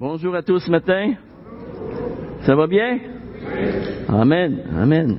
Bonjour 0.00 0.36
à 0.36 0.42
tous 0.42 0.60
ce 0.60 0.70
matin. 0.70 1.14
Ça 2.42 2.54
va 2.54 2.68
bien? 2.68 3.00
Amen, 4.08 4.60
amen. 4.80 5.18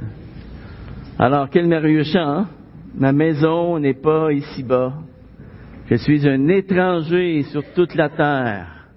Alors, 1.18 1.50
quel 1.50 1.68
merveilleux 1.68 2.06
chant, 2.06 2.22
hein? 2.26 2.48
Ma 2.96 3.12
maison 3.12 3.78
n'est 3.78 3.94
pas 3.94 4.32
ici-bas. 4.32 4.94
Je 5.88 5.96
suis 5.96 6.26
un 6.26 6.48
étranger 6.48 7.44
sur 7.52 7.62
toute 7.74 7.94
la 7.94 8.08
terre. 8.08 8.88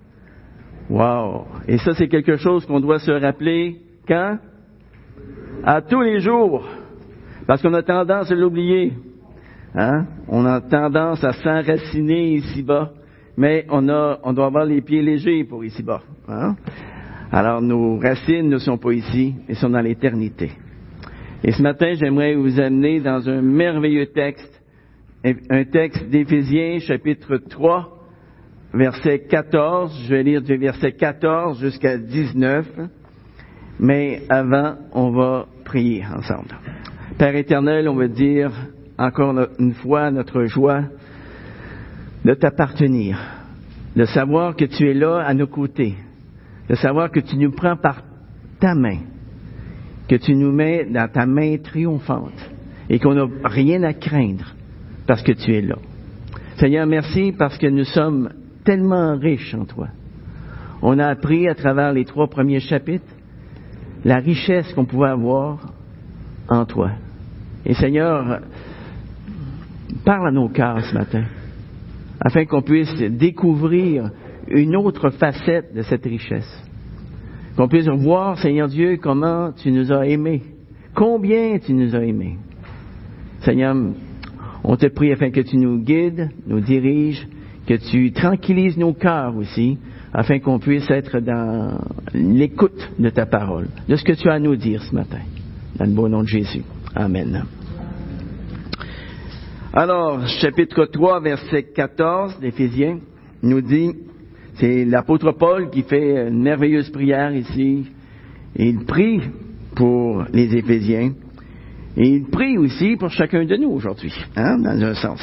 Wow! 0.88 1.46
Et 1.66 1.78
ça, 1.78 1.94
c'est 1.94 2.06
quelque 2.06 2.36
chose 2.36 2.64
qu'on 2.64 2.78
doit 2.78 3.00
se 3.00 3.10
rappeler 3.10 3.80
quand? 4.06 4.38
À 5.64 5.82
tous 5.82 6.02
les 6.02 6.20
jours. 6.20 6.64
Parce 7.48 7.60
qu'on 7.60 7.74
a 7.74 7.82
tendance 7.82 8.30
à 8.30 8.36
l'oublier. 8.36 8.92
Hein? 9.74 10.06
On 10.28 10.46
a 10.46 10.60
tendance 10.60 11.24
à 11.24 11.32
s'enraciner 11.32 12.34
ici-bas 12.34 12.92
mais 13.36 13.66
on, 13.70 13.82
doit 13.82 14.46
avoir 14.46 14.64
les 14.64 14.80
pieds 14.82 15.02
légers 15.02 15.44
pour 15.44 15.64
ici-bas. 15.64 16.02
Hein? 16.28 16.56
Alors 17.30 17.62
nos 17.62 17.98
racines 17.98 18.48
ne 18.48 18.58
sont 18.58 18.78
pas 18.78 18.92
ici, 18.92 19.34
elles 19.48 19.56
sont 19.56 19.70
dans 19.70 19.80
l'éternité. 19.80 20.50
Et 21.44 21.52
ce 21.52 21.62
matin, 21.62 21.92
j'aimerais 21.94 22.34
vous 22.34 22.60
amener 22.60 23.00
dans 23.00 23.28
un 23.28 23.42
merveilleux 23.42 24.06
texte, 24.06 24.62
un 25.24 25.64
texte 25.64 26.08
d'Éphésiens 26.08 26.78
chapitre 26.80 27.38
3, 27.38 27.98
verset 28.74 29.26
14. 29.28 30.04
Je 30.04 30.14
vais 30.14 30.22
lire 30.22 30.42
du 30.42 30.56
verset 30.56 30.92
14 30.92 31.60
jusqu'à 31.60 31.98
19. 31.98 32.68
Mais 33.80 34.22
avant, 34.28 34.76
on 34.92 35.10
va 35.10 35.46
prier 35.64 36.04
ensemble. 36.06 36.54
Père 37.18 37.34
éternel, 37.34 37.88
on 37.88 37.96
va 37.96 38.08
dire 38.08 38.52
encore 38.98 39.34
une 39.58 39.74
fois 39.74 40.10
notre 40.10 40.44
joie 40.44 40.82
de 42.24 42.34
t'appartenir, 42.34 43.18
de 43.96 44.04
savoir 44.04 44.56
que 44.56 44.64
tu 44.64 44.88
es 44.88 44.94
là 44.94 45.18
à 45.18 45.34
nos 45.34 45.46
côtés, 45.46 45.94
de 46.68 46.74
savoir 46.74 47.10
que 47.10 47.20
tu 47.20 47.36
nous 47.36 47.50
prends 47.50 47.76
par 47.76 48.02
ta 48.60 48.74
main, 48.74 48.98
que 50.08 50.16
tu 50.16 50.34
nous 50.34 50.52
mets 50.52 50.84
dans 50.84 51.10
ta 51.10 51.26
main 51.26 51.56
triomphante 51.58 52.50
et 52.88 52.98
qu'on 52.98 53.14
n'a 53.14 53.26
rien 53.44 53.82
à 53.82 53.92
craindre 53.92 54.54
parce 55.06 55.22
que 55.22 55.32
tu 55.32 55.54
es 55.54 55.62
là. 55.62 55.76
Seigneur, 56.56 56.86
merci 56.86 57.32
parce 57.32 57.58
que 57.58 57.66
nous 57.66 57.84
sommes 57.84 58.30
tellement 58.64 59.16
riches 59.18 59.54
en 59.54 59.64
toi. 59.64 59.88
On 60.80 60.98
a 60.98 61.08
appris 61.08 61.48
à 61.48 61.54
travers 61.54 61.92
les 61.92 62.04
trois 62.04 62.28
premiers 62.28 62.60
chapitres 62.60 63.04
la 64.04 64.16
richesse 64.16 64.72
qu'on 64.74 64.84
pouvait 64.84 65.10
avoir 65.10 65.72
en 66.48 66.64
toi. 66.64 66.90
Et 67.64 67.74
Seigneur, 67.74 68.40
parle 70.04 70.28
à 70.28 70.32
nos 70.32 70.48
cœurs 70.48 70.84
ce 70.84 70.94
matin 70.94 71.24
afin 72.24 72.44
qu'on 72.44 72.62
puisse 72.62 72.94
découvrir 72.94 74.10
une 74.48 74.76
autre 74.76 75.10
facette 75.10 75.74
de 75.74 75.82
cette 75.82 76.04
richesse. 76.04 76.62
Qu'on 77.56 77.68
puisse 77.68 77.88
voir, 77.88 78.38
Seigneur 78.38 78.68
Dieu, 78.68 78.96
comment 78.96 79.52
tu 79.52 79.70
nous 79.72 79.92
as 79.92 80.06
aimés, 80.06 80.42
combien 80.94 81.58
tu 81.58 81.74
nous 81.74 81.94
as 81.94 82.04
aimés. 82.04 82.38
Seigneur, 83.40 83.76
on 84.64 84.76
te 84.76 84.86
prie 84.86 85.12
afin 85.12 85.30
que 85.30 85.40
tu 85.40 85.56
nous 85.56 85.78
guides, 85.78 86.30
nous 86.46 86.60
diriges, 86.60 87.26
que 87.66 87.74
tu 87.90 88.12
tranquillises 88.12 88.78
nos 88.78 88.94
cœurs 88.94 89.36
aussi, 89.36 89.78
afin 90.12 90.38
qu'on 90.38 90.58
puisse 90.58 90.88
être 90.90 91.20
dans 91.20 91.78
l'écoute 92.14 92.90
de 92.98 93.10
ta 93.10 93.26
parole, 93.26 93.68
de 93.88 93.96
ce 93.96 94.04
que 94.04 94.12
tu 94.12 94.28
as 94.28 94.34
à 94.34 94.38
nous 94.38 94.56
dire 94.56 94.82
ce 94.82 94.94
matin. 94.94 95.20
Dans 95.76 95.86
le 95.86 95.92
beau 95.92 96.08
nom 96.08 96.22
de 96.22 96.28
Jésus. 96.28 96.62
Amen. 96.94 97.44
Alors, 99.74 100.26
chapitre 100.26 100.84
3, 100.84 101.20
verset 101.20 101.62
14 101.74 102.38
d'Éphésiens 102.40 102.98
nous 103.42 103.62
dit, 103.62 103.94
c'est 104.56 104.84
l'apôtre 104.84 105.32
Paul 105.32 105.70
qui 105.70 105.82
fait 105.82 106.28
une 106.28 106.42
merveilleuse 106.42 106.90
prière 106.90 107.34
ici. 107.34 107.86
Il 108.54 108.84
prie 108.84 109.22
pour 109.74 110.24
les 110.30 110.54
Éphésiens. 110.54 111.14
Et 111.96 112.06
il 112.06 112.26
prie 112.26 112.58
aussi 112.58 112.96
pour 112.96 113.08
chacun 113.08 113.46
de 113.46 113.56
nous 113.56 113.70
aujourd'hui, 113.70 114.12
hein, 114.36 114.58
dans 114.58 114.78
un 114.78 114.92
sens. 114.92 115.22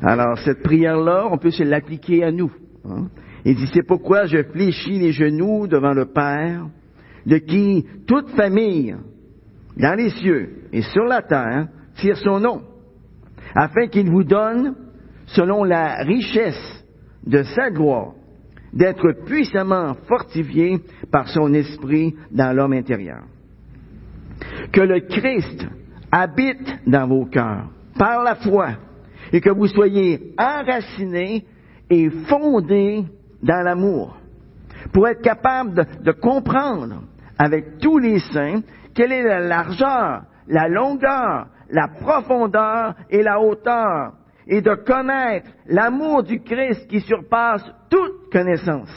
Alors, 0.00 0.38
cette 0.38 0.62
prière-là, 0.62 1.28
on 1.30 1.36
peut 1.36 1.50
se 1.50 1.62
l'appliquer 1.62 2.24
à 2.24 2.32
nous. 2.32 2.50
Hein. 2.86 3.08
Il 3.44 3.54
dit, 3.54 3.68
c'est 3.74 3.86
pourquoi 3.86 4.24
je 4.24 4.44
fléchis 4.44 4.98
les 4.98 5.12
genoux 5.12 5.66
devant 5.66 5.92
le 5.92 6.06
Père, 6.06 6.68
de 7.26 7.36
qui 7.36 7.84
toute 8.06 8.30
famille, 8.30 8.96
dans 9.76 9.94
les 9.94 10.08
cieux 10.08 10.48
et 10.72 10.80
sur 10.80 11.04
la 11.04 11.20
terre, 11.20 11.68
tire 11.96 12.16
son 12.16 12.40
nom 12.40 12.62
afin 13.54 13.86
qu'il 13.88 14.10
vous 14.10 14.24
donne, 14.24 14.74
selon 15.26 15.64
la 15.64 16.02
richesse 16.02 16.84
de 17.26 17.42
sa 17.42 17.70
gloire, 17.70 18.12
d'être 18.72 19.12
puissamment 19.24 19.94
fortifié 20.06 20.80
par 21.10 21.28
son 21.28 21.52
esprit 21.54 22.14
dans 22.30 22.54
l'homme 22.54 22.74
intérieur. 22.74 23.22
Que 24.72 24.80
le 24.80 25.00
Christ 25.00 25.66
habite 26.12 26.78
dans 26.86 27.06
vos 27.06 27.26
cœurs 27.26 27.70
par 27.98 28.22
la 28.22 28.36
foi 28.36 28.70
et 29.32 29.40
que 29.40 29.50
vous 29.50 29.66
soyez 29.66 30.34
enracinés 30.38 31.44
et 31.90 32.10
fondés 32.28 33.04
dans 33.42 33.62
l'amour 33.62 34.16
pour 34.92 35.08
être 35.08 35.22
capable 35.22 35.74
de, 35.74 35.84
de, 36.04 36.12
comprendre 36.12 37.02
avec 37.38 37.78
tous 37.78 37.98
les 37.98 38.20
saints 38.20 38.60
quelle 38.94 39.12
est 39.12 39.22
la 39.22 39.40
largeur, 39.40 40.22
la 40.46 40.68
longueur, 40.68 41.48
la 41.70 41.88
profondeur 41.88 42.94
et 43.10 43.22
la 43.22 43.40
hauteur, 43.40 44.14
et 44.46 44.62
de 44.62 44.74
connaître 44.74 45.50
l'amour 45.66 46.22
du 46.22 46.40
Christ 46.40 46.88
qui 46.88 47.00
surpasse 47.00 47.64
toute 47.90 48.30
connaissance, 48.32 48.90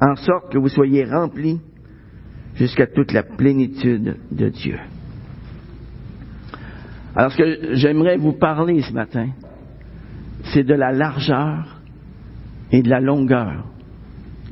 en 0.00 0.16
sorte 0.16 0.52
que 0.52 0.58
vous 0.58 0.68
soyez 0.68 1.04
remplis 1.04 1.60
jusqu'à 2.54 2.86
toute 2.86 3.12
la 3.12 3.22
plénitude 3.22 4.16
de 4.30 4.48
Dieu. 4.48 4.78
Alors 7.14 7.30
ce 7.30 7.36
que 7.36 7.74
j'aimerais 7.74 8.16
vous 8.16 8.32
parler 8.32 8.82
ce 8.82 8.92
matin, 8.92 9.28
c'est 10.52 10.64
de 10.64 10.74
la 10.74 10.92
largeur 10.92 11.80
et 12.72 12.82
de 12.82 12.88
la 12.88 13.00
longueur 13.00 13.66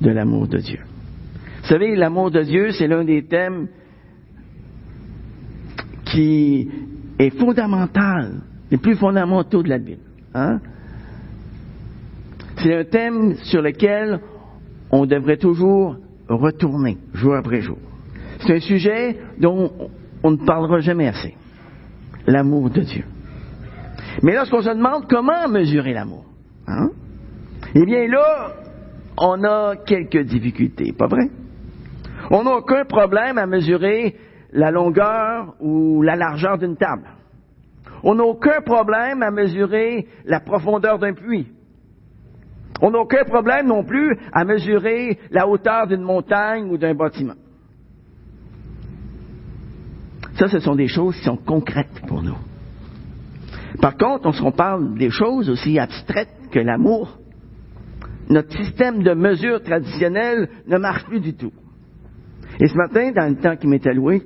de 0.00 0.10
l'amour 0.10 0.46
de 0.46 0.58
Dieu. 0.58 0.80
Vous 1.62 1.66
savez, 1.66 1.96
l'amour 1.96 2.30
de 2.30 2.42
Dieu, 2.42 2.70
c'est 2.72 2.86
l'un 2.86 3.04
des 3.04 3.24
thèmes 3.24 3.68
qui 6.06 6.68
est 7.20 7.38
fondamental, 7.38 8.40
les 8.70 8.78
plus 8.78 8.96
fondamentaux 8.96 9.62
de 9.62 9.68
la 9.68 9.78
Bible. 9.78 10.02
Hein? 10.34 10.58
C'est 12.56 12.74
un 12.74 12.84
thème 12.84 13.34
sur 13.42 13.62
lequel 13.62 14.20
on 14.90 15.06
devrait 15.06 15.36
toujours 15.36 15.96
retourner, 16.28 16.98
jour 17.14 17.34
après 17.34 17.60
jour. 17.60 17.78
C'est 18.40 18.54
un 18.54 18.60
sujet 18.60 19.18
dont 19.38 19.70
on 20.22 20.30
ne 20.30 20.36
parlera 20.36 20.80
jamais 20.80 21.08
assez. 21.08 21.34
L'amour 22.26 22.70
de 22.70 22.80
Dieu. 22.80 23.04
Mais 24.22 24.34
lorsqu'on 24.34 24.62
se 24.62 24.70
demande 24.70 25.06
comment 25.08 25.48
mesurer 25.48 25.92
l'amour, 25.92 26.24
hein? 26.66 26.90
eh 27.74 27.84
bien 27.84 28.06
là, 28.08 28.54
on 29.18 29.42
a 29.44 29.76
quelques 29.76 30.22
difficultés, 30.22 30.92
pas 30.96 31.06
vrai? 31.06 31.28
On 32.30 32.44
n'a 32.44 32.56
aucun 32.56 32.84
problème 32.84 33.38
à 33.38 33.46
mesurer 33.46 34.16
la 34.52 34.70
longueur 34.70 35.54
ou 35.60 36.02
la 36.02 36.16
largeur 36.16 36.58
d'une 36.58 36.76
table. 36.76 37.08
On 38.02 38.14
n'a 38.14 38.24
aucun 38.24 38.60
problème 38.62 39.22
à 39.22 39.30
mesurer 39.30 40.06
la 40.24 40.40
profondeur 40.40 40.98
d'un 40.98 41.12
puits. 41.12 41.48
On 42.80 42.90
n'a 42.90 42.98
aucun 42.98 43.24
problème 43.24 43.66
non 43.66 43.84
plus 43.84 44.16
à 44.32 44.44
mesurer 44.44 45.18
la 45.30 45.46
hauteur 45.46 45.86
d'une 45.86 46.02
montagne 46.02 46.70
ou 46.70 46.78
d'un 46.78 46.94
bâtiment. 46.94 47.34
Ça, 50.38 50.48
ce 50.48 50.60
sont 50.60 50.74
des 50.74 50.88
choses 50.88 51.16
qui 51.16 51.24
sont 51.24 51.36
concrètes 51.36 52.00
pour 52.08 52.22
nous. 52.22 52.38
Par 53.82 53.96
contre, 53.96 54.26
on 54.26 54.32
se 54.32 54.56
parle 54.56 54.94
des 54.96 55.10
choses 55.10 55.50
aussi 55.50 55.78
abstraites 55.78 56.34
que 56.50 56.58
l'amour. 56.58 57.18
Notre 58.30 58.56
système 58.56 59.02
de 59.02 59.12
mesure 59.12 59.62
traditionnel 59.62 60.48
ne 60.66 60.78
marche 60.78 61.04
plus 61.04 61.20
du 61.20 61.34
tout. 61.34 61.52
Et 62.58 62.68
ce 62.68 62.74
matin, 62.74 63.12
dans 63.12 63.28
le 63.28 63.36
temps 63.36 63.56
qui 63.56 63.66
m'est 63.66 63.86
alloué, 63.86 64.22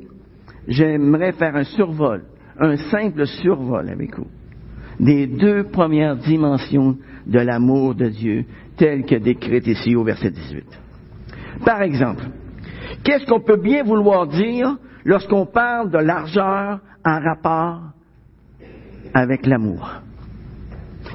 j'aimerais 0.69 1.33
faire 1.33 1.57
un 1.57 1.65
survol, 1.65 2.25
un 2.59 2.77
simple 2.77 3.27
survol 3.27 3.89
avec 3.89 4.17
vous, 4.17 4.29
des 5.01 5.27
deux 5.27 5.65
premières 5.65 6.17
dimensions 6.17 6.97
de 7.27 7.39
l'amour 7.39 7.95
de 7.95 8.09
Dieu, 8.09 8.45
telles 8.77 9.05
que 9.05 9.17
décrites 9.17 9.67
ici 9.67 9.95
au 9.97 10.05
verset 10.05 10.31
18. 10.31 10.65
Par 11.65 11.83
exemple, 11.83 12.25
qu'est-ce 13.03 13.27
qu'on 13.27 13.41
peut 13.41 13.61
bien 13.61 13.83
vouloir 13.83 14.27
dire 14.27 14.77
lorsqu'on 15.05 15.47
parle 15.47 15.91
de 15.91 15.99
largeur 15.99 16.81
en 17.05 17.21
rapport 17.21 17.81
avec 19.13 19.47
l'amour? 19.47 20.01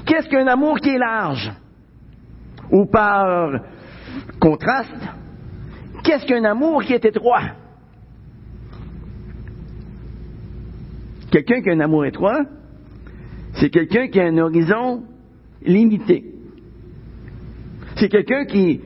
Qu'est-ce 0.06 0.30
qu'un 0.30 0.48
amour 0.48 0.80
qui 0.80 0.90
est 0.90 0.98
large? 0.98 1.52
Ou 2.72 2.86
par 2.86 3.60
contraste, 4.40 5.10
qu'est-ce 6.04 6.26
qu'un 6.26 6.44
amour 6.46 6.84
qui 6.84 6.94
est 6.94 7.06
étroit? 7.06 7.42
Quelqu'un 11.32 11.62
qui 11.62 11.70
a 11.70 11.74
un 11.74 11.80
amour 11.80 12.06
étroit, 12.06 12.46
c'est 13.54 13.70
quelqu'un 13.70 14.08
qui 14.08 14.20
a 14.20 14.26
un 14.26 14.38
horizon 14.38 15.04
limité. 15.62 16.24
C'est 17.96 18.10
quelqu'un 18.10 18.46
qui, 18.46 18.82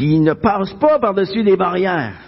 ne 0.00 0.32
passe 0.34 0.72
pas 0.74 0.98
par-dessus 0.98 1.42
les 1.42 1.56
barrières 1.56 2.18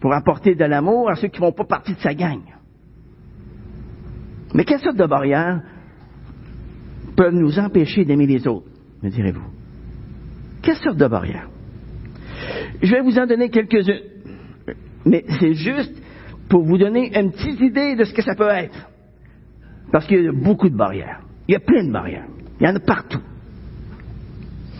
pour 0.00 0.12
apporter 0.12 0.54
de 0.54 0.64
l'amour 0.64 1.10
à 1.10 1.16
ceux 1.16 1.28
qui 1.28 1.40
ne 1.40 1.46
font 1.46 1.52
pas 1.52 1.64
partie 1.64 1.94
de 1.94 2.00
sa 2.00 2.14
gang. 2.14 2.40
Mais 4.54 4.64
quelle 4.64 4.80
sorte 4.80 4.96
de 4.96 5.06
barrières 5.06 5.62
peuvent 7.16 7.34
nous 7.34 7.58
empêcher 7.58 8.04
d'aimer 8.04 8.26
les 8.26 8.46
autres, 8.46 8.68
me 9.02 9.10
direz-vous? 9.10 9.50
Quelle 10.62 10.76
sorte 10.76 10.96
de 10.96 11.06
barrières? 11.06 11.48
Je 12.82 12.90
vais 12.90 13.00
vous 13.00 13.18
en 13.18 13.26
donner 13.26 13.50
quelques-unes, 13.50 14.02
mais 15.04 15.24
c'est 15.40 15.54
juste 15.54 15.94
pour 16.48 16.62
vous 16.64 16.78
donner 16.78 17.18
une 17.18 17.32
petite 17.32 17.60
idée 17.60 17.96
de 17.96 18.04
ce 18.04 18.14
que 18.14 18.22
ça 18.22 18.34
peut 18.34 18.48
être. 18.48 18.88
Parce 19.92 20.06
qu'il 20.06 20.24
y 20.24 20.28
a 20.28 20.32
beaucoup 20.32 20.68
de 20.68 20.76
barrières. 20.76 21.20
Il 21.48 21.52
y 21.52 21.56
a 21.56 21.60
plein 21.60 21.84
de 21.84 21.92
barrières. 21.92 22.26
Il 22.60 22.66
y 22.66 22.70
en 22.70 22.76
a 22.76 22.80
partout. 22.80 23.20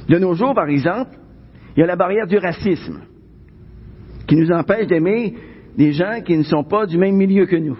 De 0.08 0.18
nos 0.18 0.34
jours, 0.34 0.54
par 0.54 0.68
exemple, 0.68 1.16
il 1.76 1.80
y 1.80 1.82
a 1.82 1.86
la 1.86 1.96
barrière 1.96 2.26
du 2.26 2.38
racisme, 2.38 3.02
qui 4.26 4.36
nous 4.36 4.50
empêche 4.50 4.86
d'aimer 4.86 5.34
des 5.76 5.92
gens 5.92 6.22
qui 6.24 6.36
ne 6.36 6.42
sont 6.42 6.64
pas 6.64 6.86
du 6.86 6.96
même 6.96 7.16
milieu 7.16 7.46
que 7.46 7.56
nous. 7.56 7.78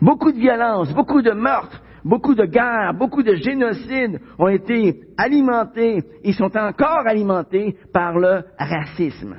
Beaucoup 0.00 0.30
de 0.30 0.38
violences, 0.38 0.92
beaucoup 0.94 1.22
de 1.22 1.32
meurtres, 1.32 1.82
beaucoup 2.04 2.34
de 2.34 2.44
guerres, 2.44 2.94
beaucoup 2.94 3.22
de 3.22 3.34
génocides 3.34 4.20
ont 4.38 4.48
été 4.48 5.00
alimentés 5.16 6.04
et 6.22 6.32
sont 6.32 6.56
encore 6.56 7.06
alimentés 7.06 7.76
par 7.92 8.18
le 8.18 8.44
racisme. 8.58 9.34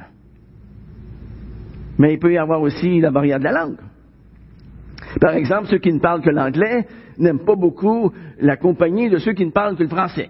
Mais 1.98 2.14
il 2.14 2.20
peut 2.20 2.34
y 2.34 2.38
avoir 2.38 2.62
aussi 2.62 3.00
la 3.00 3.12
barrière 3.12 3.40
de 3.40 3.46
la 3.46 3.52
langue. 3.52 3.78
Par 5.20 5.34
exemple, 5.34 5.68
ceux 5.68 5.80
qui 5.80 5.92
ne 5.92 6.00
parlent 6.00 6.22
que 6.22 6.30
l'anglais 6.30 6.86
n'aiment 7.18 7.44
pas 7.44 7.56
beaucoup 7.56 8.12
la 8.40 8.58
compagnie 8.58 9.10
de 9.10 9.18
ceux 9.18 9.34
qui 9.34 9.46
ne 9.46 9.52
parlent 9.52 9.76
que 9.76 9.84
le 9.84 9.90
français. 9.90 10.30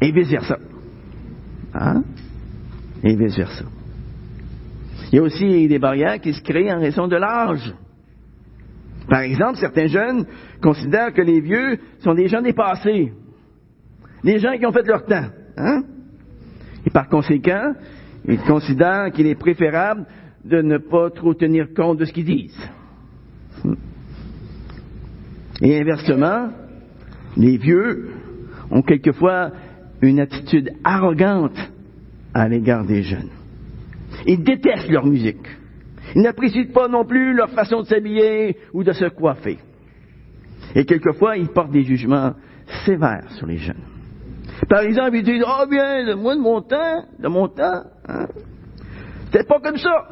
Et 0.00 0.12
vice-versa. 0.12 0.58
Hein? 1.74 2.02
Et 3.02 3.16
vice-versa. 3.16 3.64
Il 5.10 5.16
y 5.16 5.18
a 5.18 5.22
aussi 5.22 5.68
des 5.68 5.78
barrières 5.78 6.20
qui 6.20 6.32
se 6.32 6.42
créent 6.42 6.72
en 6.72 6.80
raison 6.80 7.08
de 7.08 7.16
l'âge. 7.16 7.74
Par 9.08 9.20
exemple, 9.20 9.58
certains 9.58 9.86
jeunes 9.86 10.26
considèrent 10.62 11.12
que 11.12 11.22
les 11.22 11.40
vieux 11.40 11.78
sont 12.00 12.14
des 12.14 12.28
gens 12.28 12.40
dépassés, 12.40 13.12
des 14.22 14.38
gens 14.38 14.56
qui 14.56 14.66
ont 14.66 14.72
fait 14.72 14.86
leur 14.86 15.04
temps. 15.04 15.26
Hein? 15.56 15.82
Et 16.86 16.90
par 16.90 17.08
conséquent, 17.08 17.74
ils 18.26 18.40
considèrent 18.40 19.12
qu'il 19.12 19.26
est 19.26 19.34
préférable 19.34 20.06
de 20.44 20.60
ne 20.62 20.78
pas 20.78 21.10
trop 21.10 21.34
tenir 21.34 21.68
compte 21.74 21.98
de 21.98 22.04
ce 22.04 22.12
qu'ils 22.12 22.24
disent. 22.24 22.70
Et 25.62 25.80
inversement, 25.80 26.50
les 27.36 27.56
vieux 27.56 28.10
ont 28.70 28.82
quelquefois 28.82 29.52
une 30.02 30.20
attitude 30.20 30.70
arrogante 30.84 31.58
à 32.34 32.48
l'égard 32.48 32.84
des 32.84 33.02
jeunes. 33.02 33.30
Ils 34.26 34.42
détestent 34.42 34.90
leur 34.90 35.06
musique. 35.06 35.46
Ils 36.14 36.22
n'apprécient 36.22 36.72
pas 36.72 36.88
non 36.88 37.04
plus 37.04 37.34
leur 37.34 37.50
façon 37.50 37.80
de 37.80 37.86
s'habiller 37.86 38.56
ou 38.72 38.84
de 38.84 38.92
se 38.92 39.06
coiffer. 39.06 39.58
Et 40.74 40.84
quelquefois, 40.84 41.36
ils 41.36 41.48
portent 41.48 41.72
des 41.72 41.84
jugements 41.84 42.34
sévères 42.84 43.30
sur 43.32 43.46
les 43.46 43.58
jeunes. 43.58 43.93
Par 44.68 44.80
exemple, 44.80 45.16
ils 45.16 45.24
disent, 45.24 45.44
oh 45.46 45.66
bien, 45.68 46.14
moi 46.16 46.34
de 46.34 46.40
mon 46.40 46.60
temps, 46.62 47.04
de 47.18 47.28
mon 47.28 47.48
temps, 47.48 47.82
hein, 48.08 48.26
c'était 49.26 49.44
pas 49.44 49.60
comme 49.60 49.76
ça. 49.76 50.08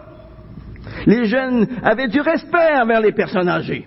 Les 1.07 1.27
jeunes 1.27 1.67
avaient 1.83 2.09
du 2.09 2.21
respect 2.21 2.77
envers 2.81 3.01
les 3.01 3.13
personnes 3.13 3.49
âgées. 3.49 3.87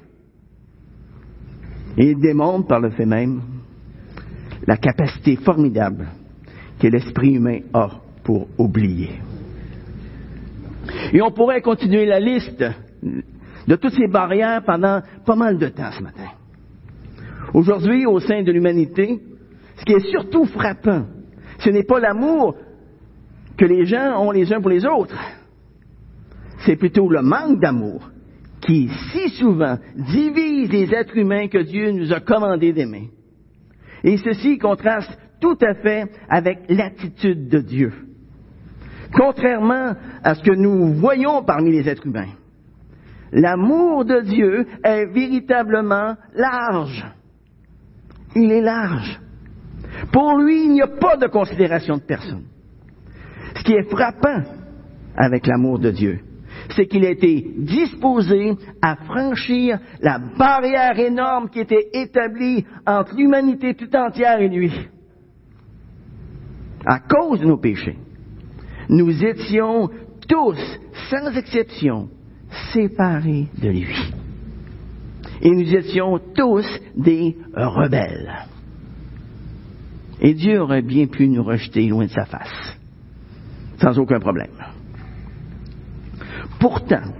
Et 1.97 2.11
ils 2.11 2.19
démontrent 2.19 2.67
par 2.67 2.79
le 2.79 2.89
fait 2.91 3.05
même 3.05 3.41
la 4.65 4.77
capacité 4.77 5.35
formidable 5.35 6.07
que 6.79 6.87
l'esprit 6.87 7.35
humain 7.35 7.59
a 7.73 7.89
pour 8.23 8.47
oublier. 8.57 9.11
Et 11.13 11.21
on 11.21 11.31
pourrait 11.31 11.61
continuer 11.61 12.05
la 12.05 12.19
liste 12.19 12.63
de 13.67 13.75
toutes 13.75 13.93
ces 13.93 14.07
barrières 14.07 14.63
pendant 14.65 15.01
pas 15.25 15.35
mal 15.35 15.57
de 15.57 15.67
temps 15.67 15.91
ce 15.91 16.01
matin. 16.01 16.29
Aujourd'hui, 17.53 18.05
au 18.05 18.19
sein 18.19 18.43
de 18.43 18.51
l'humanité, 18.51 19.19
ce 19.77 19.85
qui 19.85 19.93
est 19.93 20.11
surtout 20.11 20.45
frappant, 20.45 21.05
ce 21.59 21.69
n'est 21.69 21.83
pas 21.83 21.99
l'amour 21.99 22.55
que 23.57 23.65
les 23.65 23.85
gens 23.85 24.21
ont 24.21 24.31
les 24.31 24.51
uns 24.53 24.61
pour 24.61 24.69
les 24.69 24.85
autres, 24.85 25.17
c'est 26.65 26.75
plutôt 26.75 27.09
le 27.09 27.21
manque 27.21 27.59
d'amour 27.59 28.09
qui 28.61 28.89
si 29.11 29.29
souvent 29.29 29.77
divise 29.95 30.71
les 30.71 30.93
êtres 30.93 31.17
humains 31.17 31.47
que 31.47 31.59
Dieu 31.59 31.91
nous 31.91 32.11
a 32.11 32.19
commandé 32.19 32.73
d'aimer. 32.73 33.09
Et 34.03 34.17
ceci 34.17 34.57
contraste 34.57 35.17
tout 35.39 35.57
à 35.61 35.75
fait 35.75 36.05
avec 36.29 36.59
l'attitude 36.69 37.47
de 37.49 37.59
Dieu. 37.59 37.93
Contrairement 39.13 39.93
à 40.23 40.35
ce 40.35 40.43
que 40.43 40.55
nous 40.55 40.93
voyons 40.93 41.43
parmi 41.43 41.71
les 41.71 41.87
êtres 41.87 42.07
humains, 42.07 42.33
l'amour 43.31 44.05
de 44.05 44.21
Dieu 44.21 44.65
est 44.83 45.05
véritablement 45.05 46.15
large. 46.33 47.05
Il 48.35 48.51
est 48.51 48.61
large. 48.61 49.19
Pour 50.11 50.37
lui, 50.37 50.65
il 50.65 50.73
n'y 50.73 50.81
a 50.81 50.87
pas 50.87 51.17
de 51.17 51.27
considération 51.27 51.97
de 51.97 52.01
personne. 52.01 52.45
Ce 53.55 53.63
qui 53.63 53.73
est 53.73 53.89
frappant 53.89 54.43
avec 55.15 55.47
l'amour 55.47 55.79
de 55.79 55.91
Dieu, 55.91 56.19
c'est 56.75 56.87
qu'il 56.87 57.05
a 57.05 57.09
été 57.09 57.45
disposé 57.57 58.55
à 58.81 58.95
franchir 58.95 59.79
la 60.01 60.19
barrière 60.19 60.97
énorme 60.99 61.49
qui 61.49 61.59
était 61.59 61.89
établie 61.93 62.65
entre 62.85 63.15
l'humanité 63.15 63.75
tout 63.75 63.93
entière 63.95 64.39
et 64.39 64.49
lui. 64.49 64.71
À 66.85 66.99
cause 66.99 67.39
de 67.39 67.45
nos 67.45 67.57
péchés, 67.57 67.97
nous 68.89 69.23
étions 69.23 69.89
tous, 70.27 70.79
sans 71.09 71.35
exception, 71.35 72.09
séparés 72.73 73.47
de 73.61 73.69
lui. 73.69 74.13
Et 75.41 75.49
nous 75.49 75.75
étions 75.75 76.19
tous 76.35 76.67
des 76.95 77.35
rebelles. 77.53 78.47
Et 80.21 80.33
Dieu 80.33 80.61
aurait 80.61 80.81
bien 80.81 81.07
pu 81.07 81.27
nous 81.27 81.43
rejeter 81.43 81.87
loin 81.87 82.05
de 82.05 82.11
sa 82.11 82.25
face, 82.25 82.77
sans 83.81 83.97
aucun 83.99 84.19
problème. 84.19 84.51
Pourtant, 86.59 87.13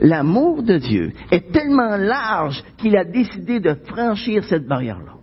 l'amour 0.00 0.62
de 0.62 0.78
Dieu 0.78 1.12
est 1.30 1.52
tellement 1.52 1.96
large 1.96 2.62
qu'il 2.76 2.96
a 2.96 3.04
décidé 3.04 3.60
de 3.60 3.74
franchir 3.86 4.44
cette 4.44 4.66
barrière-là. 4.66 5.14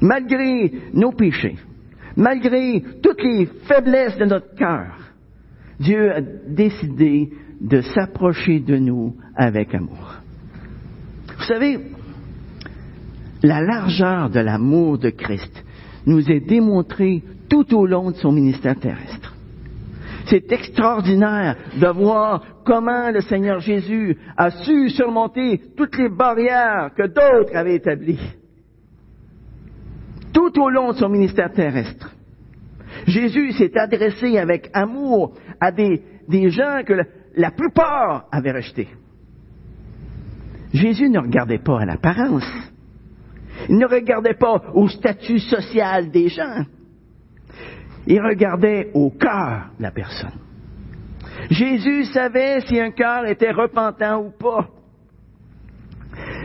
Malgré 0.00 0.72
nos 0.92 1.12
péchés, 1.12 1.56
malgré 2.16 2.82
toutes 3.02 3.22
les 3.22 3.46
faiblesses 3.66 4.18
de 4.18 4.24
notre 4.24 4.54
cœur, 4.54 4.94
Dieu 5.80 6.12
a 6.12 6.20
décidé 6.20 7.30
de 7.60 7.80
s'approcher 7.80 8.60
de 8.60 8.76
nous 8.76 9.16
avec 9.36 9.74
amour. 9.74 10.16
Vous 11.36 11.44
savez, 11.44 11.78
la 13.42 13.60
largeur 13.60 14.30
de 14.30 14.40
l'amour 14.40 14.98
de 14.98 15.10
Christ 15.10 15.64
nous 16.08 16.30
est 16.30 16.40
démontrée 16.40 17.22
tout 17.48 17.74
au 17.76 17.86
long 17.86 18.10
de 18.10 18.16
son 18.16 18.32
ministère 18.32 18.78
terrestre. 18.80 19.34
C'est 20.26 20.50
extraordinaire 20.52 21.56
de 21.80 21.86
voir 21.86 22.42
comment 22.64 23.10
le 23.10 23.20
Seigneur 23.20 23.60
Jésus 23.60 24.16
a 24.36 24.50
su 24.50 24.90
surmonter 24.90 25.60
toutes 25.76 25.96
les 25.96 26.08
barrières 26.08 26.90
que 26.96 27.06
d'autres 27.06 27.54
avaient 27.54 27.76
établies. 27.76 28.20
Tout 30.32 30.60
au 30.60 30.68
long 30.68 30.92
de 30.92 30.96
son 30.98 31.08
ministère 31.08 31.52
terrestre. 31.52 32.14
Jésus 33.06 33.52
s'est 33.52 33.76
adressé 33.78 34.38
avec 34.38 34.70
amour 34.72 35.34
à 35.60 35.72
des, 35.72 36.02
gens 36.50 36.82
que 36.86 36.94
la 37.36 37.50
plupart 37.50 38.26
avaient 38.32 38.52
rejetés. 38.52 38.88
Jésus 40.72 41.08
ne 41.08 41.20
regardait 41.20 41.58
pas 41.58 41.80
à 41.80 41.86
l'apparence. 41.86 42.50
Il 43.68 43.76
ne 43.76 43.86
regardait 43.86 44.34
pas 44.34 44.62
au 44.74 44.88
statut 44.88 45.38
social 45.38 46.10
des 46.10 46.28
gens. 46.28 46.64
Il 48.06 48.20
regardait 48.20 48.90
au 48.94 49.10
cœur 49.10 49.70
de 49.78 49.82
la 49.82 49.90
personne. 49.90 50.38
Jésus 51.50 52.04
savait 52.06 52.60
si 52.62 52.80
un 52.80 52.90
cœur 52.90 53.26
était 53.26 53.52
repentant 53.52 54.22
ou 54.22 54.30
pas. 54.30 54.68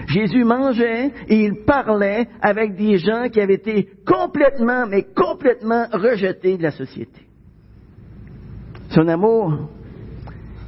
Jésus 0.07 0.43
mangeait 0.43 1.11
et 1.27 1.45
il 1.45 1.63
parlait 1.65 2.27
avec 2.41 2.75
des 2.75 2.97
gens 2.97 3.29
qui 3.29 3.39
avaient 3.39 3.55
été 3.55 3.89
complètement, 4.05 4.85
mais 4.85 5.03
complètement 5.15 5.87
rejetés 5.91 6.57
de 6.57 6.63
la 6.63 6.71
société. 6.71 7.21
Son 8.89 9.07
amour 9.07 9.69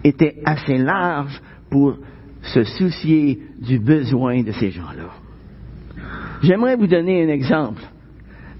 était 0.03 0.41
assez 0.45 0.77
large 0.77 1.41
pour 1.69 1.97
se 2.41 2.63
soucier 2.63 3.41
du 3.59 3.79
besoin 3.79 4.41
de 4.41 4.51
ces 4.51 4.71
gens-là. 4.71 5.25
J'aimerais 6.42 6.75
vous 6.75 6.88
donner 6.88 7.24
un 7.24 7.30
exemple 7.30 7.82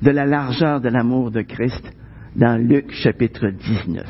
de 0.02 0.12
la 0.12 0.26
largeur 0.26 0.82
de 0.82 0.90
l'amour 0.90 1.32
de 1.32 1.42
Christ 1.42 1.84
dans 2.36 2.58
Luc 2.62 2.92
chapitre 2.92 3.48
19. 3.50 4.06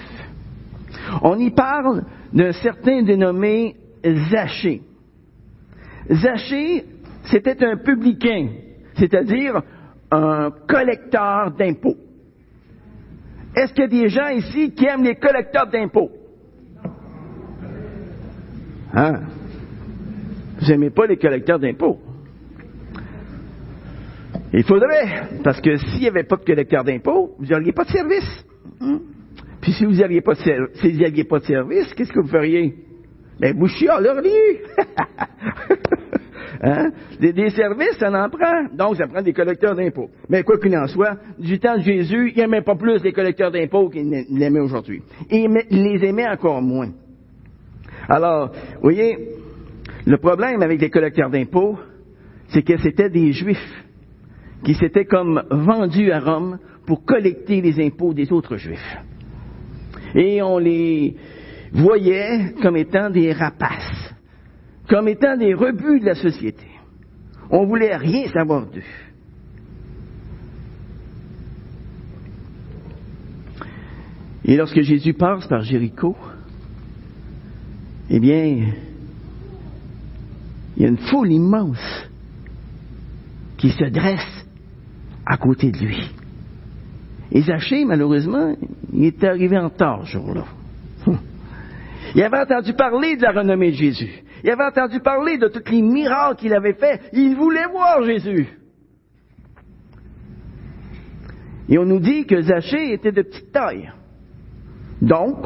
On 1.22 1.38
y 1.38 1.52
parle 1.52 2.04
d'un 2.34 2.52
certain 2.52 3.04
dénommé 3.04 3.76
Zachée. 4.30 4.82
Zachée, 6.12 6.86
c'était 7.24 7.64
un 7.66 7.78
publicain, 7.78 8.50
c'est-à-dire 8.98 9.62
un 10.12 10.52
collecteur 10.68 11.52
d'impôts. 11.52 11.98
Est-ce 13.56 13.74
qu'il 13.74 13.84
y 13.84 13.86
a 13.86 13.88
des 13.88 14.10
gens 14.10 14.28
ici 14.28 14.72
qui 14.72 14.86
aiment 14.86 15.04
les 15.04 15.16
collecteurs 15.16 15.68
d'impôts? 15.68 16.12
Hein? 18.94 19.22
Vous 20.60 20.68
n'aimez 20.68 20.90
pas 20.90 21.08
les 21.08 21.18
collecteurs 21.18 21.60
d'impôts? 21.60 22.00
Il 24.58 24.64
faudrait, 24.64 25.28
parce 25.44 25.60
que 25.60 25.76
s'il 25.76 26.02
n'y 26.02 26.08
avait 26.08 26.24
pas 26.24 26.38
de 26.38 26.46
collecteur 26.46 26.86
d'impôts, 26.86 27.36
vous 27.38 27.46
n'auriez 27.46 27.74
pas 27.74 27.84
de 27.84 27.90
service. 27.90 28.46
Hein? 28.80 29.00
Puis 29.60 29.74
si 29.74 29.84
vous 29.84 29.96
n'aviez 29.96 30.22
pas, 30.22 30.34
de, 30.34 31.24
pas 31.24 31.40
de 31.40 31.44
service, 31.44 31.94
qu'est-ce 31.94 32.14
que 32.14 32.22
vous 32.22 32.30
feriez? 32.30 32.74
Ben, 33.38 33.54
vous 33.58 33.68
chialeriez. 33.68 34.62
hein? 36.62 36.90
des, 37.20 37.34
des, 37.34 37.50
services, 37.50 37.98
ça 38.00 38.08
en 38.10 38.30
prend. 38.30 38.68
Donc, 38.74 38.96
ça 38.96 39.08
prend 39.08 39.22
des 39.22 39.34
collecteurs 39.34 39.76
d'impôts. 39.76 40.10
Mais 40.30 40.44
quoi 40.44 40.58
qu'il 40.58 40.78
en 40.78 40.88
soit, 40.88 41.18
du 41.38 41.60
temps 41.60 41.76
de 41.76 41.82
Jésus, 41.82 42.32
il 42.34 42.38
n'aimait 42.38 42.62
pas 42.62 42.76
plus 42.76 43.04
les 43.04 43.12
collecteurs 43.12 43.52
d'impôts 43.52 43.90
qu'il 43.90 44.10
l'aimait 44.30 44.62
aujourd'hui. 44.62 45.02
Et 45.30 45.48
il 45.70 45.84
les 45.84 46.06
aimait 46.06 46.30
encore 46.30 46.62
moins. 46.62 46.92
Alors, 48.08 48.52
vous 48.76 48.82
voyez, 48.82 49.18
le 50.06 50.18
problème 50.18 50.62
avec 50.62 50.80
les 50.80 50.90
collecteurs 50.90 51.30
d'impôts, 51.30 51.78
c'est 52.48 52.62
que 52.62 52.78
c'était 52.78 53.10
des 53.10 53.34
Juifs 53.34 53.85
qui 54.66 54.74
s'étaient 54.74 55.06
comme 55.06 55.44
vendus 55.52 56.12
à 56.12 56.20
Rome 56.20 56.58
pour 56.88 57.06
collecter 57.06 57.62
les 57.62 57.86
impôts 57.86 58.16
des 58.16 58.32
autres 58.34 58.58
Juifs. 58.58 58.98
Et 60.16 60.42
on 60.42 60.58
les 60.58 61.16
voyait 61.72 62.54
comme 62.64 62.76
étant 62.76 63.12
des 63.12 63.32
rapaces, 63.32 64.16
comme 64.90 65.08
étant 65.08 65.38
des 65.38 65.54
rebuts 65.54 66.00
de 66.00 66.06
la 66.06 66.16
société. 66.16 66.66
On 67.52 67.66
voulait 67.68 67.96
rien 67.96 68.28
savoir 68.30 68.66
d'eux. 68.66 68.82
Et 74.46 74.58
lorsque 74.58 74.82
Jésus 74.82 75.14
passe 75.14 75.46
par 75.48 75.62
Jéricho, 75.62 76.16
eh 78.10 78.20
bien, 78.20 78.74
il 80.76 80.84
y 80.84 80.86
a 80.86 80.90
une 80.90 80.98
foule 80.98 81.32
immense 81.32 82.10
qui 83.58 83.70
se 83.70 83.86
dresse 83.86 84.45
à 85.26 85.38
côté 85.38 85.72
de 85.72 85.78
lui. 85.78 86.12
Et 87.32 87.42
Zachée, 87.42 87.86
malheureusement, 87.86 88.56
il 88.94 89.06
était 89.06 89.28
arrivé 89.28 89.58
en 89.58 89.70
tort 89.70 90.06
ce 90.06 90.12
jour-là. 90.14 90.46
Il 92.16 92.24
avait 92.24 92.40
entendu 92.40 92.74
parler 92.74 93.18
de 93.18 93.24
la 93.24 93.32
renommée 93.32 93.72
de 93.72 93.76
Jésus. 93.76 94.24
Il 94.44 94.50
avait 94.50 94.64
entendu 94.64 95.00
parler 95.00 95.38
de 95.38 95.48
tous 95.48 95.70
les 95.72 95.82
miracles 95.82 96.38
qu'il 96.38 96.54
avait 96.54 96.74
faits. 96.74 97.02
Il 97.14 97.36
voulait 97.36 97.68
voir 97.72 98.04
Jésus. 98.04 98.48
Et 101.68 101.78
on 101.78 101.86
nous 101.86 102.00
dit 102.00 102.26
que 102.26 102.42
Zachée 102.42 102.94
était 102.94 103.12
de 103.12 103.24
petite 103.24 103.52
taille. 103.52 103.92
Donc, 105.02 105.46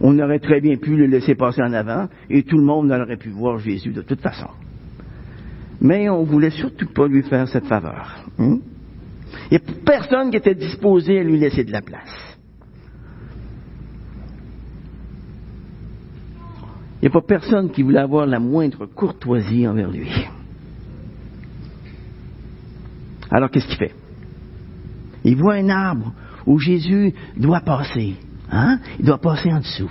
on 0.00 0.18
aurait 0.18 0.38
très 0.38 0.60
bien 0.60 0.76
pu 0.76 0.96
le 0.96 1.06
laisser 1.06 1.34
passer 1.34 1.62
en 1.62 1.72
avant 1.72 2.08
et 2.30 2.42
tout 2.42 2.58
le 2.58 2.64
monde 2.64 2.90
aurait 2.90 3.16
pu 3.16 3.30
voir 3.30 3.58
Jésus 3.58 3.90
de 3.90 4.02
toute 4.02 4.20
façon. 4.20 4.48
Mais 5.80 6.08
on 6.08 6.22
voulait 6.22 6.50
surtout 6.50 6.88
pas 6.92 7.06
lui 7.06 7.22
faire 7.22 7.48
cette 7.48 7.66
faveur. 7.66 8.24
Hein? 8.38 8.58
Il 9.50 9.58
n'y 9.58 9.64
a 9.64 9.74
personne 9.84 10.30
qui 10.30 10.36
était 10.36 10.54
disposé 10.54 11.20
à 11.20 11.22
lui 11.22 11.38
laisser 11.38 11.64
de 11.64 11.72
la 11.72 11.82
place. 11.82 12.38
Il 17.00 17.06
n'y 17.06 17.08
a 17.08 17.10
pas 17.10 17.26
personne 17.26 17.70
qui 17.70 17.82
voulait 17.82 18.00
avoir 18.00 18.26
la 18.26 18.40
moindre 18.40 18.86
courtoisie 18.86 19.66
envers 19.66 19.90
lui. 19.90 20.10
Alors 23.30 23.50
qu'est-ce 23.50 23.66
qu'il 23.66 23.76
fait? 23.76 23.94
Il 25.24 25.36
voit 25.36 25.54
un 25.54 25.68
arbre 25.68 26.12
où 26.46 26.58
Jésus 26.58 27.12
doit 27.36 27.60
passer. 27.60 28.14
Hein? 28.50 28.78
Il 28.98 29.04
doit 29.04 29.18
passer 29.18 29.52
en 29.52 29.58
dessous. 29.58 29.90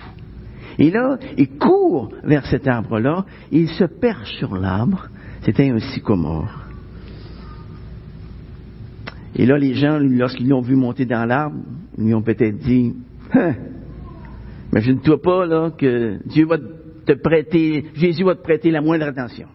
Et 0.78 0.92
là, 0.92 1.18
il 1.38 1.58
court 1.58 2.12
vers 2.24 2.46
cet 2.48 2.68
arbre-là, 2.68 3.26
il 3.52 3.70
se 3.70 3.86
perche 3.86 4.38
sur 4.38 4.56
l'arbre. 4.56 5.08
C'était 5.44 5.70
un 5.70 5.80
sycomore. 5.80 6.65
Et 9.36 9.46
là, 9.46 9.58
les 9.58 9.74
gens, 9.74 10.00
lorsqu'ils 10.00 10.48
l'ont 10.48 10.62
vu 10.62 10.76
monter 10.76 11.06
dans 11.06 11.26
l'arbre, 11.26 11.58
lui 11.98 12.14
ont 12.14 12.22
peut-être 12.22 12.58
dit, 12.58 12.94
hein, 13.34 13.56
imagine-toi 14.72 15.22
pas, 15.22 15.46
là, 15.46 15.72
que 15.78 16.20
Dieu 16.26 16.46
va 16.46 16.58
te 16.58 17.14
prêter, 17.14 17.86
Jésus 17.96 18.24
va 18.24 18.36
te 18.36 18.42
prêter 18.42 18.72
la 18.72 18.82
moindre 18.82 19.06
attention. 19.06 19.48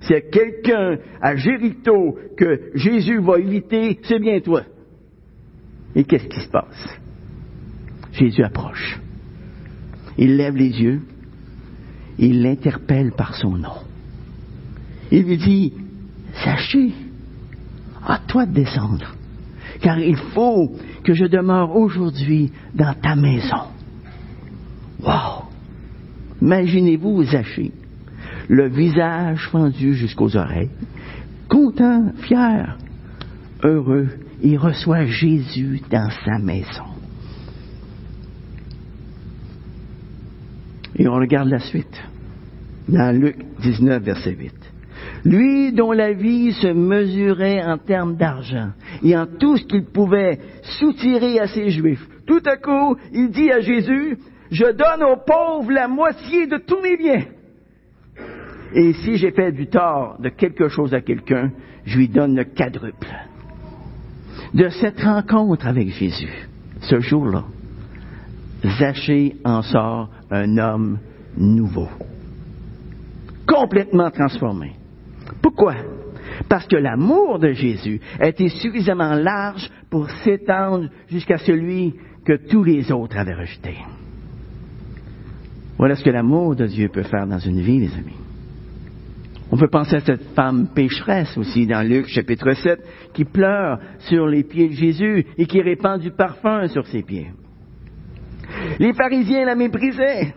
S'il 0.00 0.12
y 0.12 0.18
a 0.18 0.20
quelqu'un 0.22 0.98
à 1.20 1.36
Jéricho 1.36 2.18
que 2.36 2.70
Jésus 2.74 3.20
va 3.20 3.38
éviter, 3.38 4.00
c'est 4.02 4.18
bien 4.18 4.40
toi. 4.40 4.62
Et 5.94 6.04
qu'est-ce 6.04 6.26
qui 6.26 6.40
se 6.40 6.48
passe? 6.48 6.98
Jésus 8.12 8.42
approche. 8.42 9.00
Il 10.18 10.36
lève 10.36 10.56
les 10.56 10.70
yeux. 10.70 11.02
Il 12.18 12.42
l'interpelle 12.42 13.12
par 13.12 13.34
son 13.34 13.56
nom. 13.56 13.78
Il 15.12 15.24
lui 15.24 15.36
dit, 15.36 15.72
sachez, 16.44 16.92
à 18.06 18.18
toi 18.26 18.46
de 18.46 18.52
descendre 18.52 19.14
car 19.80 19.98
il 19.98 20.16
faut 20.16 20.72
que 21.04 21.14
je 21.14 21.24
demeure 21.24 21.74
aujourd'hui 21.76 22.52
dans 22.74 22.94
ta 22.94 23.16
maison. 23.16 23.64
Wow! 25.02 25.44
Imaginez-vous 26.42 27.24
Zachée, 27.24 27.72
le 28.48 28.68
visage 28.68 29.48
fendu 29.48 29.94
jusqu'aux 29.94 30.36
oreilles, 30.36 30.70
content, 31.48 32.12
fier, 32.22 32.78
heureux, 33.62 34.08
il 34.42 34.56
reçoit 34.58 35.04
Jésus 35.06 35.80
dans 35.90 36.08
sa 36.24 36.38
maison. 36.38 36.84
Et 40.96 41.08
on 41.08 41.14
regarde 41.14 41.48
la 41.48 41.60
suite, 41.60 42.02
dans 42.88 43.14
Luc 43.16 43.36
19, 43.62 44.02
verset 44.02 44.32
8. 44.32 44.52
Lui 45.24 45.72
dont 45.72 45.92
la 45.92 46.12
vie 46.12 46.52
se 46.52 46.68
mesurait 46.68 47.62
en 47.62 47.78
termes 47.78 48.16
d'argent 48.16 48.70
et 49.02 49.16
en 49.16 49.26
tout 49.26 49.56
ce 49.56 49.64
qu'il 49.64 49.84
pouvait 49.84 50.38
soutirer 50.62 51.38
à 51.40 51.46
ses 51.46 51.70
Juifs. 51.70 52.06
Tout 52.26 52.42
à 52.46 52.56
coup, 52.56 52.96
il 53.12 53.30
dit 53.30 53.50
à 53.50 53.60
Jésus, 53.60 54.18
je 54.50 54.64
donne 54.64 55.02
aux 55.02 55.18
pauvres 55.26 55.72
la 55.72 55.88
moitié 55.88 56.46
de 56.46 56.56
tous 56.56 56.80
mes 56.80 56.96
biens. 56.96 57.24
Et 58.72 58.92
si 58.94 59.16
j'ai 59.16 59.32
fait 59.32 59.52
du 59.52 59.66
tort 59.66 60.16
de 60.20 60.28
quelque 60.28 60.68
chose 60.68 60.94
à 60.94 61.00
quelqu'un, 61.00 61.50
je 61.84 61.98
lui 61.98 62.08
donne 62.08 62.36
le 62.36 62.44
quadruple. 62.44 63.08
De 64.54 64.68
cette 64.68 65.00
rencontre 65.00 65.66
avec 65.66 65.88
Jésus, 65.90 66.48
ce 66.80 67.00
jour-là, 67.00 67.44
Zachée 68.78 69.36
en 69.44 69.62
sort 69.62 70.10
un 70.30 70.58
homme 70.58 70.98
nouveau, 71.36 71.88
complètement 73.46 74.10
transformé. 74.10 74.72
Pourquoi? 75.42 75.74
Parce 76.48 76.66
que 76.66 76.76
l'amour 76.76 77.38
de 77.38 77.52
Jésus 77.52 78.00
a 78.18 78.28
été 78.28 78.48
suffisamment 78.48 79.14
large 79.14 79.70
pour 79.90 80.08
s'étendre 80.10 80.88
jusqu'à 81.08 81.38
celui 81.38 81.94
que 82.24 82.48
tous 82.48 82.64
les 82.64 82.92
autres 82.92 83.16
avaient 83.18 83.34
rejeté. 83.34 83.76
Voilà 85.78 85.96
ce 85.96 86.04
que 86.04 86.10
l'amour 86.10 86.56
de 86.56 86.66
Dieu 86.66 86.88
peut 86.88 87.02
faire 87.02 87.26
dans 87.26 87.38
une 87.38 87.60
vie, 87.60 87.80
les 87.80 87.94
amis. 87.94 88.16
On 89.52 89.56
peut 89.56 89.68
penser 89.68 89.96
à 89.96 90.00
cette 90.00 90.34
femme 90.34 90.68
pécheresse 90.74 91.36
aussi 91.36 91.66
dans 91.66 91.86
Luc 91.86 92.06
chapitre 92.06 92.52
7 92.52 92.80
qui 93.12 93.24
pleure 93.24 93.80
sur 94.00 94.26
les 94.26 94.44
pieds 94.44 94.68
de 94.68 94.74
Jésus 94.74 95.26
et 95.36 95.46
qui 95.46 95.60
répand 95.60 96.00
du 96.00 96.12
parfum 96.12 96.68
sur 96.68 96.86
ses 96.86 97.02
pieds. 97.02 97.30
Les 98.78 98.92
pharisiens 98.92 99.44
la 99.44 99.56
méprisaient, 99.56 100.34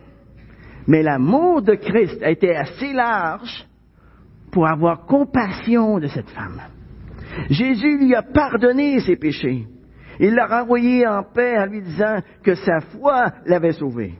mais 0.87 1.03
l'amour 1.03 1.61
de 1.61 1.75
Christ 1.75 2.23
a 2.23 2.31
été 2.31 2.55
assez 2.55 2.91
large 2.93 3.67
pour 4.53 4.67
avoir 4.67 5.05
compassion 5.05 5.99
de 5.99 6.07
cette 6.07 6.29
femme. 6.29 6.61
Jésus 7.49 7.97
lui 7.97 8.15
a 8.15 8.21
pardonné 8.21 8.99
ses 8.99 9.15
péchés. 9.15 9.65
Il 10.19 10.35
l'a 10.35 10.45
renvoyé 10.45 11.07
en 11.07 11.23
paix 11.23 11.57
en 11.57 11.65
lui 11.65 11.81
disant 11.81 12.19
que 12.43 12.53
sa 12.53 12.79
foi 12.79 13.33
l'avait 13.47 13.71
sauvé. 13.71 14.13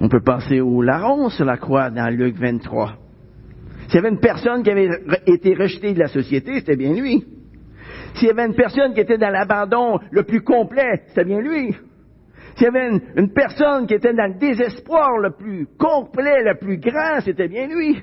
On 0.00 0.08
peut 0.08 0.22
penser 0.22 0.60
au 0.60 0.82
larron 0.82 1.28
sur 1.28 1.44
la 1.44 1.56
croix 1.56 1.90
dans 1.90 2.08
Luc 2.08 2.36
23. 2.36 2.94
S'il 3.86 3.94
y 3.94 3.98
avait 3.98 4.08
une 4.08 4.20
personne 4.20 4.64
qui 4.64 4.70
avait 4.70 4.90
été 5.26 5.54
rejetée 5.54 5.94
de 5.94 6.00
la 6.00 6.08
société, 6.08 6.58
c'était 6.58 6.76
bien 6.76 6.92
lui. 6.92 7.24
S'il 8.14 8.28
y 8.28 8.30
avait 8.30 8.46
une 8.46 8.54
personne 8.54 8.94
qui 8.94 9.00
était 9.00 9.18
dans 9.18 9.30
l'abandon 9.30 10.00
le 10.10 10.24
plus 10.24 10.42
complet, 10.42 11.02
c'était 11.08 11.24
bien 11.24 11.40
lui. 11.40 11.76
S'il 12.56 12.64
y 12.64 12.68
avait 12.68 13.00
une, 13.16 13.32
personne 13.32 13.86
qui 13.86 13.94
était 13.94 14.12
dans 14.12 14.32
le 14.32 14.38
désespoir 14.38 15.18
le 15.18 15.30
plus 15.30 15.66
complet, 15.78 16.42
le 16.44 16.58
plus 16.58 16.78
grand, 16.78 17.20
c'était 17.20 17.48
bien 17.48 17.66
lui. 17.66 18.02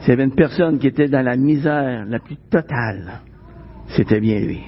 S'il 0.00 0.10
y 0.10 0.12
avait 0.12 0.24
une 0.24 0.34
personne 0.34 0.78
qui 0.78 0.88
était 0.88 1.08
dans 1.08 1.22
la 1.22 1.36
misère 1.36 2.04
la 2.06 2.18
plus 2.18 2.36
totale, 2.50 3.20
c'était 3.88 4.20
bien 4.20 4.40
lui. 4.40 4.60